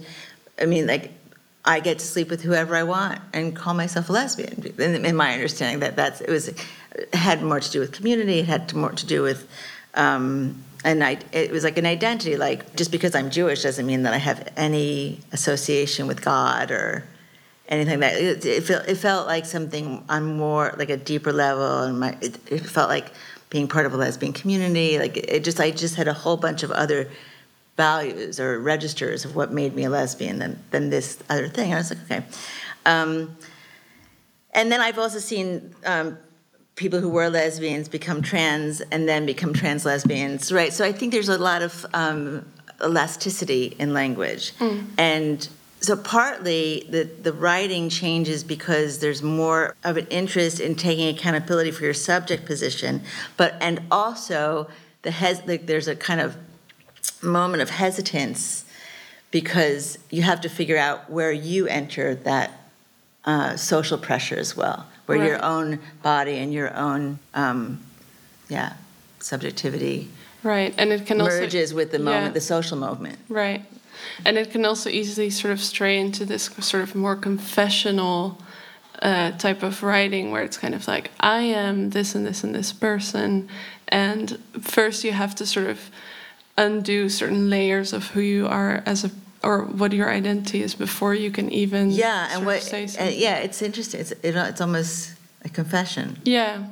I 0.62 0.66
mean, 0.66 0.88
like, 0.88 1.12
I 1.66 1.82
get 1.82 2.00
to 2.00 2.06
sleep 2.06 2.30
with 2.30 2.42
whoever 2.42 2.74
I 2.74 2.84
want 2.84 3.20
and 3.34 3.54
call 3.54 3.74
myself 3.74 4.08
a 4.08 4.14
lesbian. 4.14 4.74
In, 4.78 5.06
in 5.06 5.16
my 5.16 5.34
understanding, 5.34 5.82
that 5.82 5.98
that's 5.98 6.22
it 6.22 6.30
was 6.30 6.48
it 6.48 6.66
had 7.14 7.44
more 7.44 7.60
to 7.60 7.72
do 7.72 7.80
with 7.82 7.92
community. 7.92 8.40
It 8.40 8.46
had 8.46 8.74
more 8.74 8.92
to 8.92 9.06
do 9.06 9.22
with 9.22 9.48
um, 9.94 10.64
and 10.84 11.04
I, 11.04 11.18
it 11.32 11.52
was 11.52 11.64
like 11.64 11.78
an 11.78 11.86
identity. 11.86 12.38
Like 12.38 12.76
just 12.76 12.92
because 12.92 13.16
I'm 13.16 13.30
Jewish 13.30 13.64
doesn't 13.64 13.86
mean 13.86 14.04
that 14.04 14.14
I 14.14 14.18
have 14.18 14.52
any 14.56 15.20
association 15.32 16.08
with 16.08 16.22
God 16.24 16.72
or 16.72 17.04
anything 17.68 18.00
that 18.00 18.16
it, 18.16 18.46
it, 18.46 18.64
felt, 18.64 18.88
it 18.88 18.96
felt 18.96 19.28
like 19.28 19.46
something 19.46 20.04
on 20.10 20.38
more 20.38 20.74
like 20.78 20.90
a 20.90 20.98
deeper 20.98 21.32
level, 21.34 21.84
and 21.84 22.00
my 22.00 22.18
it, 22.22 22.40
it 22.52 22.60
felt 22.60 22.90
like 22.90 23.12
being 23.50 23.68
part 23.68 23.86
of 23.86 23.94
a 23.94 23.98
lesbian 23.98 24.34
community. 24.34 25.00
Like 25.00 25.18
it 25.18 25.44
just 25.44 25.60
I 25.60 25.72
just 25.72 25.96
had 25.96 26.08
a 26.08 26.14
whole 26.14 26.38
bunch 26.38 26.64
of 26.64 26.72
other 26.72 27.10
values 27.78 28.40
or 28.40 28.60
registers 28.60 29.24
of 29.24 29.36
what 29.36 29.54
made 29.54 29.74
me 29.74 29.86
a 29.86 29.90
lesbian 29.90 30.40
than 30.40 30.60
than 30.72 30.90
this 30.90 31.22
other 31.30 31.48
thing. 31.48 31.74
I 31.74 31.78
was 31.78 31.92
like, 31.92 32.04
okay. 32.04 32.26
Um, 32.86 33.38
and 34.52 34.72
then 34.72 34.82
I've 34.82 34.98
also 34.98 35.20
seen 35.20 35.76
um, 35.86 36.18
people 36.80 37.02
who 37.02 37.10
were 37.10 37.30
lesbians 37.30 37.90
become 37.90 38.22
trans 38.22 38.80
and 38.80 39.08
then 39.08 39.26
become 39.26 39.54
trans 39.54 39.84
lesbians, 39.84 40.50
right? 40.50 40.72
So 40.72 40.86
I 40.86 40.94
think 40.94 41.12
there's 41.12 41.28
a 41.28 41.38
lot 41.38 41.62
of 41.62 41.86
um, 41.94 42.46
elasticity 42.82 43.76
in 43.78 43.94
language. 43.94 44.54
Mm. 44.60 44.86
And 44.98 45.50
so 45.82 45.98
partly 45.98 46.88
the, 46.90 47.04
the 47.04 47.34
writing 47.34 47.90
changes 47.90 48.46
because 48.46 49.00
there's 49.00 49.22
more 49.22 49.76
of 49.84 49.98
an 49.98 50.08
interest 50.08 50.62
in 50.62 50.76
taking 50.76 51.14
accountability 51.14 51.72
for 51.72 51.84
your 51.84 51.94
subject 51.94 52.46
position, 52.46 53.02
but 53.36 53.56
and 53.60 53.82
also 53.92 54.70
the 55.02 55.12
hes- 55.12 55.46
like 55.46 55.66
there's 55.66 55.90
a 55.90 55.98
kind 55.98 56.22
of 56.22 56.38
moment 57.22 57.62
of 57.62 57.72
hesitance 57.72 58.64
because 59.32 59.98
you 60.10 60.22
have 60.22 60.40
to 60.42 60.50
figure 60.50 60.78
out 60.78 61.10
where 61.10 61.34
you 61.34 61.68
enter 61.68 62.16
that 62.16 62.52
uh, 63.26 63.58
social 63.58 63.98
pressure 63.98 64.38
as 64.38 64.56
well 64.56 64.88
where 65.10 65.18
right. 65.18 65.28
your 65.28 65.44
own 65.44 65.80
body 66.04 66.38
and 66.38 66.54
your 66.54 66.72
own 66.76 67.18
um, 67.34 67.80
yeah 68.48 68.74
subjectivity 69.20 70.08
right 70.44 70.76
and 70.78 70.92
it 70.92 71.08
can 71.08 71.18
merges 71.18 71.72
also, 71.72 71.76
with 71.76 71.92
the 71.92 71.98
moment 71.98 72.26
yeah. 72.26 72.32
the 72.32 72.40
social 72.40 72.78
movement 72.78 73.18
right 73.28 73.66
and 74.24 74.38
it 74.38 74.52
can 74.52 74.64
also 74.64 74.88
easily 74.88 75.32
sort 75.32 75.52
of 75.52 75.60
stray 75.60 76.00
into 76.00 76.26
this 76.26 76.44
sort 76.60 76.84
of 76.84 76.94
more 76.94 77.16
confessional 77.16 78.40
uh, 79.02 79.32
type 79.32 79.64
of 79.64 79.82
writing 79.82 80.30
where 80.30 80.44
it's 80.44 80.58
kind 80.58 80.76
of 80.76 80.88
like 80.88 81.10
i 81.20 81.40
am 81.40 81.90
this 81.90 82.14
and 82.14 82.24
this 82.24 82.44
and 82.44 82.54
this 82.54 82.72
person 82.72 83.50
and 83.88 84.38
first 84.62 85.04
you 85.04 85.12
have 85.12 85.34
to 85.34 85.44
sort 85.44 85.66
of 85.66 85.90
undo 86.56 87.10
certain 87.10 87.50
layers 87.50 87.94
of 87.94 88.10
who 88.10 88.22
you 88.22 88.46
are 88.46 88.84
as 88.86 89.04
a 89.04 89.10
or 89.44 89.64
what 89.64 89.94
your 89.94 90.10
identity 90.10 90.62
is 90.62 90.76
before 90.76 91.14
you 91.14 91.32
can 91.32 91.52
even 91.52 91.92
yeah 91.92 92.30
and 92.32 92.46
what 92.46 92.74
and 92.74 93.16
yeah 93.16 93.38
it's 93.38 93.62
interesting. 93.62 94.02
It's 94.02 94.12
it, 94.12 94.36
it's 94.36 94.62
almost 94.62 95.14
a 95.44 95.50
confession. 95.50 96.20
Yeah. 96.24 96.66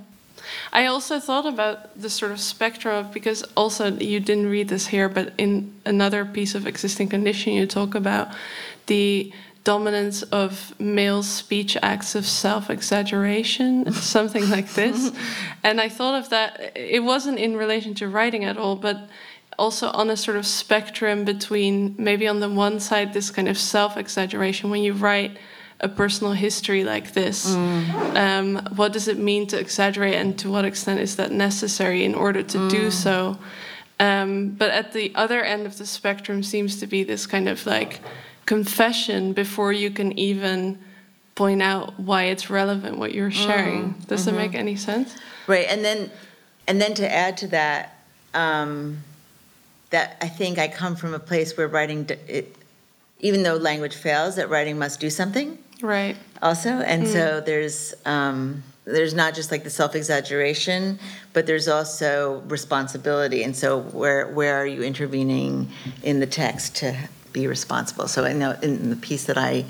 I 0.71 0.85
also 0.85 1.19
thought 1.19 1.45
about 1.45 1.99
the 1.99 2.09
sort 2.09 2.31
of 2.31 2.39
spectrum 2.39 3.09
because 3.11 3.43
also 3.55 3.91
you 3.91 4.19
didn't 4.19 4.49
read 4.49 4.69
this 4.69 4.87
here 4.87 5.09
but 5.09 5.33
in 5.37 5.73
another 5.85 6.23
piece 6.25 6.55
of 6.55 6.65
existing 6.65 7.09
condition 7.09 7.53
you 7.53 7.65
talk 7.65 7.95
about 7.95 8.29
the 8.85 9.33
dominance 9.63 10.23
of 10.23 10.73
male 10.79 11.21
speech 11.21 11.75
acts 11.81 12.15
of 12.15 12.25
self-exaggeration 12.25 13.91
something 13.91 14.49
like 14.49 14.69
this. 14.73 15.11
And 15.63 15.81
i 15.81 15.89
thought 15.89 16.17
of 16.21 16.29
that 16.29 16.71
it 16.75 17.03
wasn't 17.03 17.39
in 17.39 17.57
relation 17.57 17.93
to 17.95 18.07
writing 18.07 18.45
at 18.45 18.57
all 18.57 18.77
but 18.77 19.09
also 19.57 19.89
on 19.91 20.09
a 20.09 20.17
sort 20.17 20.37
of 20.37 20.45
spectrum 20.45 21.25
between 21.25 21.95
maybe 21.97 22.27
on 22.27 22.39
the 22.39 22.49
one 22.49 22.79
side 22.79 23.13
this 23.13 23.31
kind 23.31 23.47
of 23.47 23.57
self-exaggeration 23.57 24.69
when 24.69 24.83
you 24.83 24.93
write 24.93 25.37
a 25.79 25.89
personal 25.89 26.33
history 26.33 26.83
like 26.83 27.13
this 27.13 27.55
mm. 27.55 28.15
um, 28.15 28.57
what 28.75 28.91
does 28.91 29.07
it 29.07 29.17
mean 29.17 29.45
to 29.47 29.59
exaggerate 29.59 30.15
and 30.15 30.37
to 30.37 30.49
what 30.49 30.65
extent 30.65 30.99
is 30.99 31.15
that 31.15 31.31
necessary 31.31 32.03
in 32.03 32.15
order 32.15 32.41
to 32.41 32.57
mm. 32.57 32.69
do 32.69 32.91
so 32.91 33.37
um, 33.99 34.49
but 34.49 34.69
at 34.69 34.93
the 34.93 35.11
other 35.15 35.43
end 35.43 35.65
of 35.65 35.77
the 35.77 35.85
spectrum 35.85 36.43
seems 36.43 36.79
to 36.79 36.87
be 36.87 37.03
this 37.03 37.25
kind 37.25 37.49
of 37.49 37.65
like 37.65 37.99
confession 38.45 39.33
before 39.33 39.73
you 39.73 39.91
can 39.91 40.17
even 40.17 40.79
point 41.35 41.61
out 41.61 41.99
why 41.99 42.23
it's 42.23 42.49
relevant 42.49 42.97
what 42.97 43.13
you're 43.13 43.31
sharing 43.31 43.93
mm. 43.93 44.07
does 44.07 44.25
mm-hmm. 44.25 44.35
it 44.35 44.37
make 44.37 44.55
any 44.55 44.75
sense 44.75 45.15
right 45.45 45.67
and 45.69 45.85
then 45.85 46.09
and 46.67 46.81
then 46.81 46.93
to 46.93 47.11
add 47.11 47.37
to 47.37 47.47
that 47.47 47.93
um, 48.33 49.03
that 49.89 50.17
I 50.21 50.27
think 50.27 50.59
I 50.59 50.67
come 50.67 50.95
from 50.95 51.13
a 51.13 51.19
place 51.19 51.55
where 51.55 51.67
writing, 51.67 52.09
it, 52.27 52.55
even 53.19 53.43
though 53.43 53.55
language 53.55 53.95
fails, 53.95 54.35
that 54.35 54.49
writing 54.49 54.77
must 54.77 54.99
do 54.99 55.09
something. 55.09 55.57
Right. 55.81 56.17
Also, 56.41 56.69
and 56.69 57.03
mm. 57.03 57.07
so 57.07 57.41
there's 57.41 57.93
um, 58.05 58.63
there's 58.85 59.13
not 59.13 59.35
just 59.35 59.51
like 59.51 59.63
the 59.63 59.69
self 59.69 59.95
exaggeration, 59.95 60.99
but 61.33 61.45
there's 61.45 61.67
also 61.67 62.41
responsibility. 62.47 63.43
And 63.43 63.55
so 63.55 63.81
where 63.81 64.27
where 64.27 64.57
are 64.57 64.65
you 64.65 64.81
intervening 64.81 65.69
in 66.03 66.19
the 66.19 66.27
text 66.27 66.77
to 66.77 66.95
be 67.33 67.47
responsible? 67.47 68.07
So 68.07 68.23
I 68.23 68.33
know 68.33 68.51
in 68.61 68.89
the 68.89 68.95
piece 68.95 69.25
that 69.25 69.37
I 69.37 69.65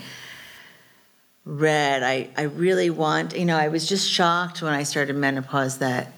read, 1.46 2.04
I 2.04 2.30
I 2.38 2.44
really 2.44 2.90
want 2.90 3.36
you 3.36 3.46
know 3.46 3.58
I 3.58 3.68
was 3.68 3.88
just 3.88 4.10
shocked 4.10 4.62
when 4.62 4.74
I 4.74 4.84
started 4.84 5.16
menopause 5.16 5.80
that 5.80 6.14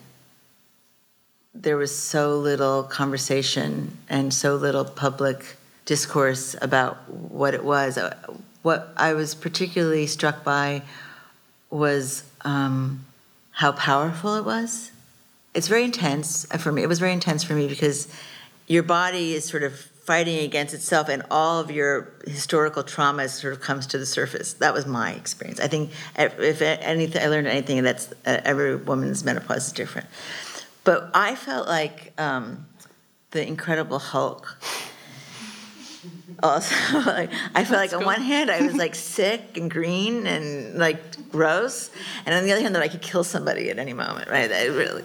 there 1.61 1.77
was 1.77 1.95
so 1.95 2.37
little 2.37 2.83
conversation 2.83 3.97
and 4.07 4.33
so 4.33 4.55
little 4.55 4.85
public 4.85 5.57
discourse 5.85 6.55
about 6.61 6.97
what 7.09 7.53
it 7.53 7.63
was. 7.63 7.97
Uh, 7.97 8.15
what 8.61 8.93
I 8.95 9.13
was 9.13 9.35
particularly 9.35 10.07
struck 10.07 10.43
by 10.43 10.83
was 11.69 12.23
um, 12.41 13.05
how 13.51 13.73
powerful 13.73 14.35
it 14.35 14.45
was. 14.45 14.91
It's 15.53 15.67
very 15.67 15.83
intense 15.83 16.47
uh, 16.51 16.57
for 16.57 16.71
me. 16.71 16.83
It 16.83 16.89
was 16.89 16.99
very 16.99 17.13
intense 17.13 17.43
for 17.43 17.53
me 17.53 17.67
because 17.67 18.07
your 18.67 18.83
body 18.83 19.33
is 19.33 19.45
sort 19.45 19.63
of 19.63 19.73
fighting 20.09 20.39
against 20.39 20.73
itself 20.73 21.07
and 21.07 21.21
all 21.29 21.59
of 21.59 21.69
your 21.69 22.11
historical 22.25 22.81
trauma 22.81 23.29
sort 23.29 23.53
of 23.53 23.61
comes 23.61 23.85
to 23.85 23.99
the 23.99 24.07
surface 24.07 24.53
that 24.53 24.73
was 24.73 24.87
my 24.87 25.11
experience 25.11 25.59
i 25.59 25.67
think 25.67 25.91
if 26.17 26.63
anything 26.63 27.21
i 27.21 27.27
learned 27.27 27.45
anything 27.45 27.83
that's 27.83 28.11
uh, 28.25 28.41
every 28.43 28.75
woman's 28.75 29.23
menopause 29.23 29.67
is 29.67 29.71
different 29.71 30.07
but 30.89 31.11
I 31.13 31.35
felt 31.35 31.67
like 31.67 32.13
um, 32.17 32.65
the 33.29 33.45
Incredible 33.45 33.99
Hulk 33.99 34.57
also 36.41 36.75
like, 37.05 37.29
I 37.53 37.63
feel 37.63 37.77
like 37.77 37.93
on 37.93 38.05
one 38.05 38.21
hand 38.21 38.49
I 38.49 38.59
was 38.63 38.73
like 38.73 38.95
sick 38.95 39.55
and 39.55 39.69
green 39.69 40.25
and 40.25 40.79
like 40.79 41.29
gross, 41.31 41.91
and 42.25 42.33
on 42.33 42.43
the 42.43 42.51
other 42.51 42.61
hand 42.63 42.73
that 42.73 42.81
I 42.81 42.87
could 42.87 43.03
kill 43.03 43.23
somebody 43.23 43.69
at 43.69 43.77
any 43.77 43.93
moment, 43.93 44.31
right? 44.31 44.51
I 44.51 44.65
really, 44.65 45.03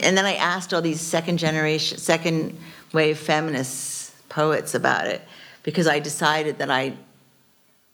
and 0.00 0.18
then 0.18 0.26
I 0.26 0.34
asked 0.34 0.74
all 0.74 0.82
these 0.82 1.00
second 1.00 1.38
generation, 1.38 1.96
second 1.96 2.58
wave 2.92 3.16
feminists 3.16 4.12
poets 4.28 4.74
about 4.74 5.06
it 5.06 5.22
because 5.62 5.86
I 5.86 5.98
decided 5.98 6.58
that 6.58 6.70
I 6.70 6.92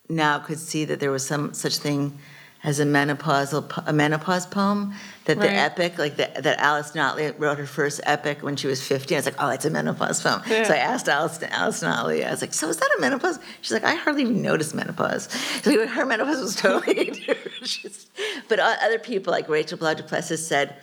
now 0.08 0.40
could 0.40 0.58
see 0.58 0.84
that 0.86 0.98
there 0.98 1.12
was 1.12 1.24
some 1.24 1.54
such 1.54 1.76
thing 1.76 2.18
as 2.64 2.80
a 2.80 2.84
menopausal 2.84 3.68
po- 3.68 3.82
a 3.86 3.92
menopause 3.92 4.44
poem 4.46 4.92
that 5.26 5.38
the 5.38 5.46
Right. 5.46 5.56
epic 5.56 5.96
like 5.98 6.16
the, 6.16 6.28
that 6.42 6.58
Alice 6.58 6.90
Notley 6.92 7.32
wrote 7.38 7.56
her 7.58 7.66
first 7.66 8.00
epic 8.04 8.42
when 8.42 8.56
she 8.56 8.66
was 8.66 8.82
15 8.86 9.14
I 9.14 9.18
was 9.18 9.24
like 9.26 9.36
oh 9.38 9.48
it's 9.50 9.64
a 9.64 9.70
menopause 9.70 10.20
poem 10.22 10.42
Yeah. 10.48 10.64
so 10.64 10.74
I 10.74 10.78
asked 10.78 11.08
Alice 11.08 11.38
Alice 11.50 11.82
Notley 11.82 12.26
I 12.26 12.30
was 12.32 12.40
like 12.40 12.52
so 12.54 12.68
is 12.68 12.76
that 12.78 12.90
a 12.98 13.00
menopause 13.00 13.38
she's 13.60 13.72
like 13.72 13.84
I 13.84 13.94
hardly 13.94 14.22
even 14.22 14.42
noticed 14.42 14.74
menopause 14.74 15.28
so 15.62 15.86
her 15.86 16.04
menopause 16.04 16.40
was 16.40 16.56
totally 16.56 17.04
different 17.26 17.66
She's- 17.68 18.06
but 18.48 18.58
o- 18.58 18.62
other 18.82 18.98
people 18.98 19.30
like 19.30 19.48
Rachel 19.48 19.78
Blau 19.78 19.94
DuPlessis 19.94 20.38
said 20.38 20.74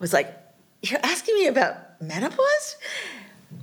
was 0.00 0.12
like 0.12 0.36
you're 0.82 1.00
asking 1.04 1.36
me 1.36 1.46
about 1.46 2.00
menopause 2.02 2.76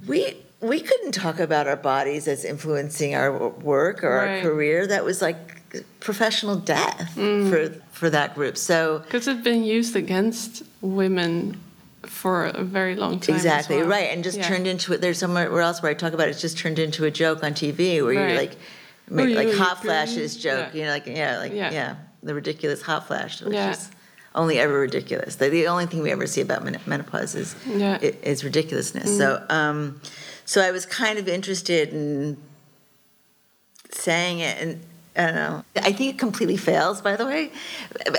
we 0.08 0.38
we 0.62 0.80
couldn't 0.80 1.12
talk 1.14 1.40
about 1.40 1.68
our 1.68 1.76
bodies 1.78 2.28
as 2.28 2.46
influencing 2.46 3.16
our 3.16 3.32
w- 3.32 3.54
work 3.62 4.04
or 4.04 4.16
Right. 4.18 4.36
our 4.38 4.42
career. 4.42 4.86
That 4.88 5.04
was 5.06 5.22
like 5.22 5.59
professional 6.00 6.56
death 6.56 7.14
Mm. 7.16 7.50
for 7.50 7.82
for 7.92 8.10
that 8.10 8.36
group. 8.36 8.58
So 8.58 9.00
Because 9.00 9.28
it's 9.28 9.42
been 9.44 9.64
used 9.64 9.96
against 9.96 10.64
women 10.82 11.60
for 12.04 12.46
a 12.46 12.64
very 12.64 12.96
long 12.96 13.20
time. 13.20 13.36
exactly 13.36 13.78
well. 13.78 13.88
right, 13.88 14.10
and 14.14 14.24
just 14.24 14.38
Yeah. 14.38 14.48
turned 14.48 14.68
into 14.68 14.94
it. 14.94 15.02
There's 15.02 15.18
somewhere 15.20 15.60
else 15.62 15.82
where 15.82 15.92
I 15.92 15.94
talk 15.96 16.14
about 16.14 16.28
it. 16.28 16.32
It's 16.32 16.42
just 16.42 16.58
turned 16.58 16.80
into 16.80 17.04
a 17.06 17.12
joke 17.12 17.44
on 17.44 17.54
TV 17.54 18.02
where 18.02 18.16
Right. 18.16 18.28
you're 18.30 18.38
like. 18.38 18.52
Make, 19.12 19.36
like 19.36 19.48
you 19.48 19.58
hot 19.58 19.82
flashes 19.82 20.38
joke, 20.38 20.68
Yeah. 20.72 20.78
you 20.80 20.86
know, 20.86 20.92
like 20.92 21.08
yeah, 21.08 21.40
like 21.40 21.52
Yeah. 21.52 21.72
yeah, 21.72 21.96
the 22.22 22.36
ridiculous 22.36 22.84
hot 22.84 23.08
flash, 23.08 23.42
which 23.42 23.56
Yeah. 23.56 23.72
is 23.72 23.90
only 24.36 24.60
ever 24.60 24.80
ridiculous. 24.80 25.34
The, 25.36 25.50
the 25.50 25.66
only 25.68 25.88
thing 25.88 26.04
we 26.04 26.12
ever 26.12 26.28
see 26.28 26.42
about 26.42 26.64
men- 26.64 26.80
menopause 26.86 27.34
is 27.34 27.56
Yeah. 27.66 27.98
Mm. 27.98 28.16
is 28.22 28.44
ridiculousness. 28.44 29.18
So, 29.18 29.42
um, 29.50 30.00
so 30.46 30.62
I 30.62 30.70
was 30.70 30.86
kind 30.86 31.18
of 31.18 31.28
interested 31.28 31.90
in 31.90 32.38
saying 33.92 34.40
it, 34.40 34.58
and 34.62 34.80
I 35.20 35.26
don't 35.26 35.36
know. 35.36 35.64
I 35.76 35.92
think 35.92 36.14
it 36.16 36.18
completely 36.18 36.56
fails. 36.56 37.02
By 37.02 37.16
the 37.18 37.26
way, 37.26 37.52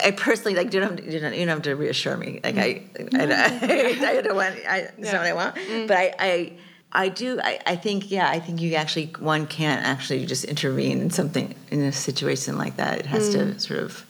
I 0.04 0.10
personally 0.10 0.54
like. 0.54 0.72
You 0.74 0.80
don't, 0.80 0.90
have 0.90 0.96
to- 1.06 1.10
you 1.12 1.18
don't, 1.18 1.32
you 1.32 1.40
don't 1.46 1.48
have 1.48 1.62
to 1.62 1.74
reassure 1.74 2.16
me. 2.16 2.40
Like 2.44 2.58
I, 2.58 2.82
I, 3.14 3.22
I, 3.22 3.98
I 4.18 4.20
don't 4.20 4.36
want. 4.36 4.54
I, 4.68 4.78
it's 4.78 4.98
Yeah. 4.98 5.12
not 5.12 5.20
what 5.22 5.26
I 5.26 5.32
want. 5.32 5.88
But 5.88 5.96
I, 5.96 6.14
I, 6.18 6.52
I 6.92 7.08
do. 7.08 7.40
I, 7.42 7.58
I 7.66 7.76
think. 7.76 8.10
Yeah. 8.10 8.28
I 8.28 8.38
think 8.38 8.60
you 8.60 8.74
actually 8.74 9.06
one 9.18 9.46
can't 9.46 9.82
actually 9.84 10.26
just 10.26 10.44
intervene 10.44 11.00
in 11.00 11.10
something 11.10 11.54
in 11.70 11.80
a 11.80 11.92
situation 11.92 12.58
like 12.58 12.76
that. 12.76 12.98
It 12.98 13.06
has 13.06 13.30
to 13.30 13.58
sort 13.58 13.80
of 13.80 14.04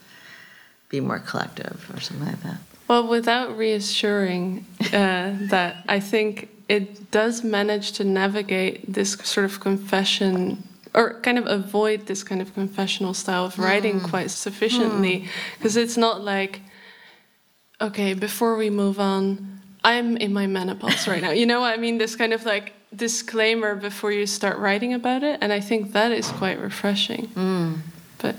be 0.88 1.00
more 1.00 1.20
collective 1.20 1.88
or 1.94 2.00
something 2.00 2.26
like 2.26 2.42
that. 2.42 2.56
Well, 2.88 3.06
without 3.06 3.56
reassuring 3.56 4.66
uh, 4.92 5.34
that, 5.50 5.84
I 5.88 6.00
think 6.00 6.48
it 6.68 7.12
does 7.12 7.44
manage 7.44 7.92
to 7.92 8.02
navigate 8.04 8.92
this 8.92 9.12
sort 9.12 9.44
of 9.44 9.60
confession 9.60 10.64
or 10.94 11.20
kind 11.20 11.38
of 11.38 11.46
avoid 11.46 12.06
this 12.06 12.22
kind 12.22 12.40
of 12.40 12.52
confessional 12.54 13.14
style 13.14 13.46
of 13.46 13.58
writing 13.58 14.00
hmm. 14.00 14.06
quite 14.06 14.30
sufficiently. 14.30 15.20
Hmm. 15.20 15.26
Because 15.58 15.76
it's 15.76 15.96
not 15.96 16.22
like 16.22 16.60
okay 17.80 18.12
before 18.12 18.56
we 18.56 18.68
move 18.68 19.00
on 19.00 19.60
i'm 19.84 20.16
in 20.18 20.32
my 20.32 20.46
menopause 20.46 21.08
right 21.08 21.22
now. 21.22 21.30
You 21.30 21.46
know 21.46 21.60
what 21.60 21.72
i 21.72 21.80
mean? 21.80 21.98
This 21.98 22.16
kind 22.16 22.32
of 22.32 22.44
like 22.44 22.74
disclaimer 22.94 23.74
before 23.74 24.12
you 24.12 24.26
start 24.26 24.58
writing 24.58 24.92
about 24.92 25.22
it 25.22 25.38
and 25.40 25.52
i 25.52 25.60
think 25.60 25.92
that 25.92 26.12
is 26.12 26.28
quite 26.28 26.58
refreshing. 26.60 27.26
Hmm. 27.28 27.74
But 28.18 28.36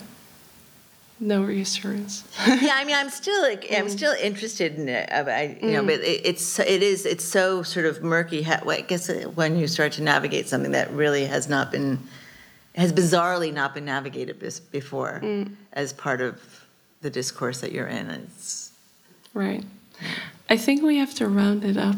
no 1.22 1.44
reassurance. 1.44 2.24
Yeah, 2.48 2.74
I 2.74 2.84
mean, 2.84 2.96
I'm 2.96 3.10
still 3.10 3.42
like, 3.42 3.68
I'm 3.72 3.90
still 3.90 4.14
interested 4.14 4.76
in 4.76 4.90
it. 4.90 5.12
uh, 5.12 5.24
I, 5.30 5.58
you 5.62 5.72
know, 5.72 5.84
but 5.84 6.00
it, 6.02 6.26
it's 6.26 6.60
it 6.60 6.82
is 6.82 7.06
it's 7.06 7.24
so 7.24 7.64
sort 7.64 7.86
of 7.86 8.04
murky. 8.04 8.46
well, 8.66 8.78
I 8.78 8.82
guess 8.82 9.10
uh, 9.10 9.32
when 9.36 9.58
you 9.58 9.68
start 9.68 9.94
to 9.94 10.04
navigate 10.04 10.50
something 10.50 10.72
that 10.72 10.92
really 10.92 11.26
has 11.26 11.48
not 11.48 11.72
been, 11.72 12.00
has 12.76 12.92
bizarrely 12.94 13.54
not 13.54 13.74
been 13.74 13.86
navigated 13.86 14.40
bis- 14.40 14.60
before, 14.60 15.22
as 15.74 15.94
part 15.94 16.22
of 16.22 16.42
the 17.02 17.10
discourse 17.10 17.60
that 17.62 17.72
you're 17.72 17.88
in. 17.88 18.10
It's 18.10 18.72
Right. 19.34 19.64
I 20.50 20.58
think 20.58 20.82
we 20.84 20.98
have 20.98 21.14
to 21.16 21.28
round 21.28 21.64
it 21.64 21.78
up. 21.78 21.96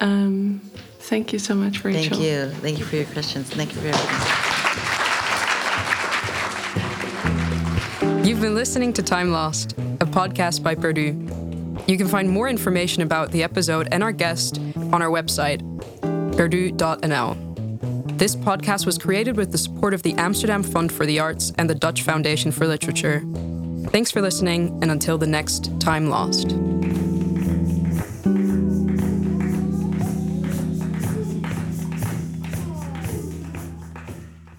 Um, 0.00 0.60
thank 1.00 1.32
you 1.32 1.38
so 1.38 1.54
much, 1.54 1.82
Rachel. 1.84 2.16
thank 2.16 2.22
you, 2.22 2.50
thank 2.60 2.78
you 2.78 2.84
for 2.84 2.96
your 2.96 3.06
questions. 3.06 3.48
Thank 3.50 3.74
you 3.74 3.80
for 3.80 3.88
everything. 3.88 4.22
You've 8.24 8.40
been 8.40 8.54
listening 8.56 8.92
to 8.94 9.02
Time 9.02 9.30
Lost, 9.30 9.72
a 10.00 10.06
podcast 10.06 10.62
by 10.62 10.74
Perdu. 10.74 11.14
You 11.88 11.96
can 11.96 12.08
find 12.08 12.28
more 12.28 12.48
information 12.48 13.02
about 13.02 13.30
the 13.30 13.42
episode 13.44 13.88
and 13.92 14.02
our 14.02 14.10
guest 14.12 14.58
on 14.92 15.00
our 15.00 15.08
website, 15.10 15.60
perdu.nl. 16.36 17.45
This 18.16 18.34
podcast 18.34 18.86
was 18.86 18.96
created 18.96 19.36
with 19.36 19.52
the 19.52 19.58
support 19.58 19.92
of 19.92 20.02
the 20.02 20.14
Amsterdam 20.14 20.62
Fund 20.62 20.90
for 20.90 21.04
the 21.04 21.20
Arts 21.20 21.52
and 21.58 21.68
the 21.68 21.74
Dutch 21.74 22.00
Foundation 22.00 22.50
for 22.50 22.66
Literature. 22.66 23.22
Thanks 23.88 24.10
for 24.10 24.22
listening, 24.22 24.78
and 24.80 24.90
until 24.90 25.18
the 25.18 25.26
next 25.26 25.70
Time 25.80 26.08
Lost. 26.08 26.56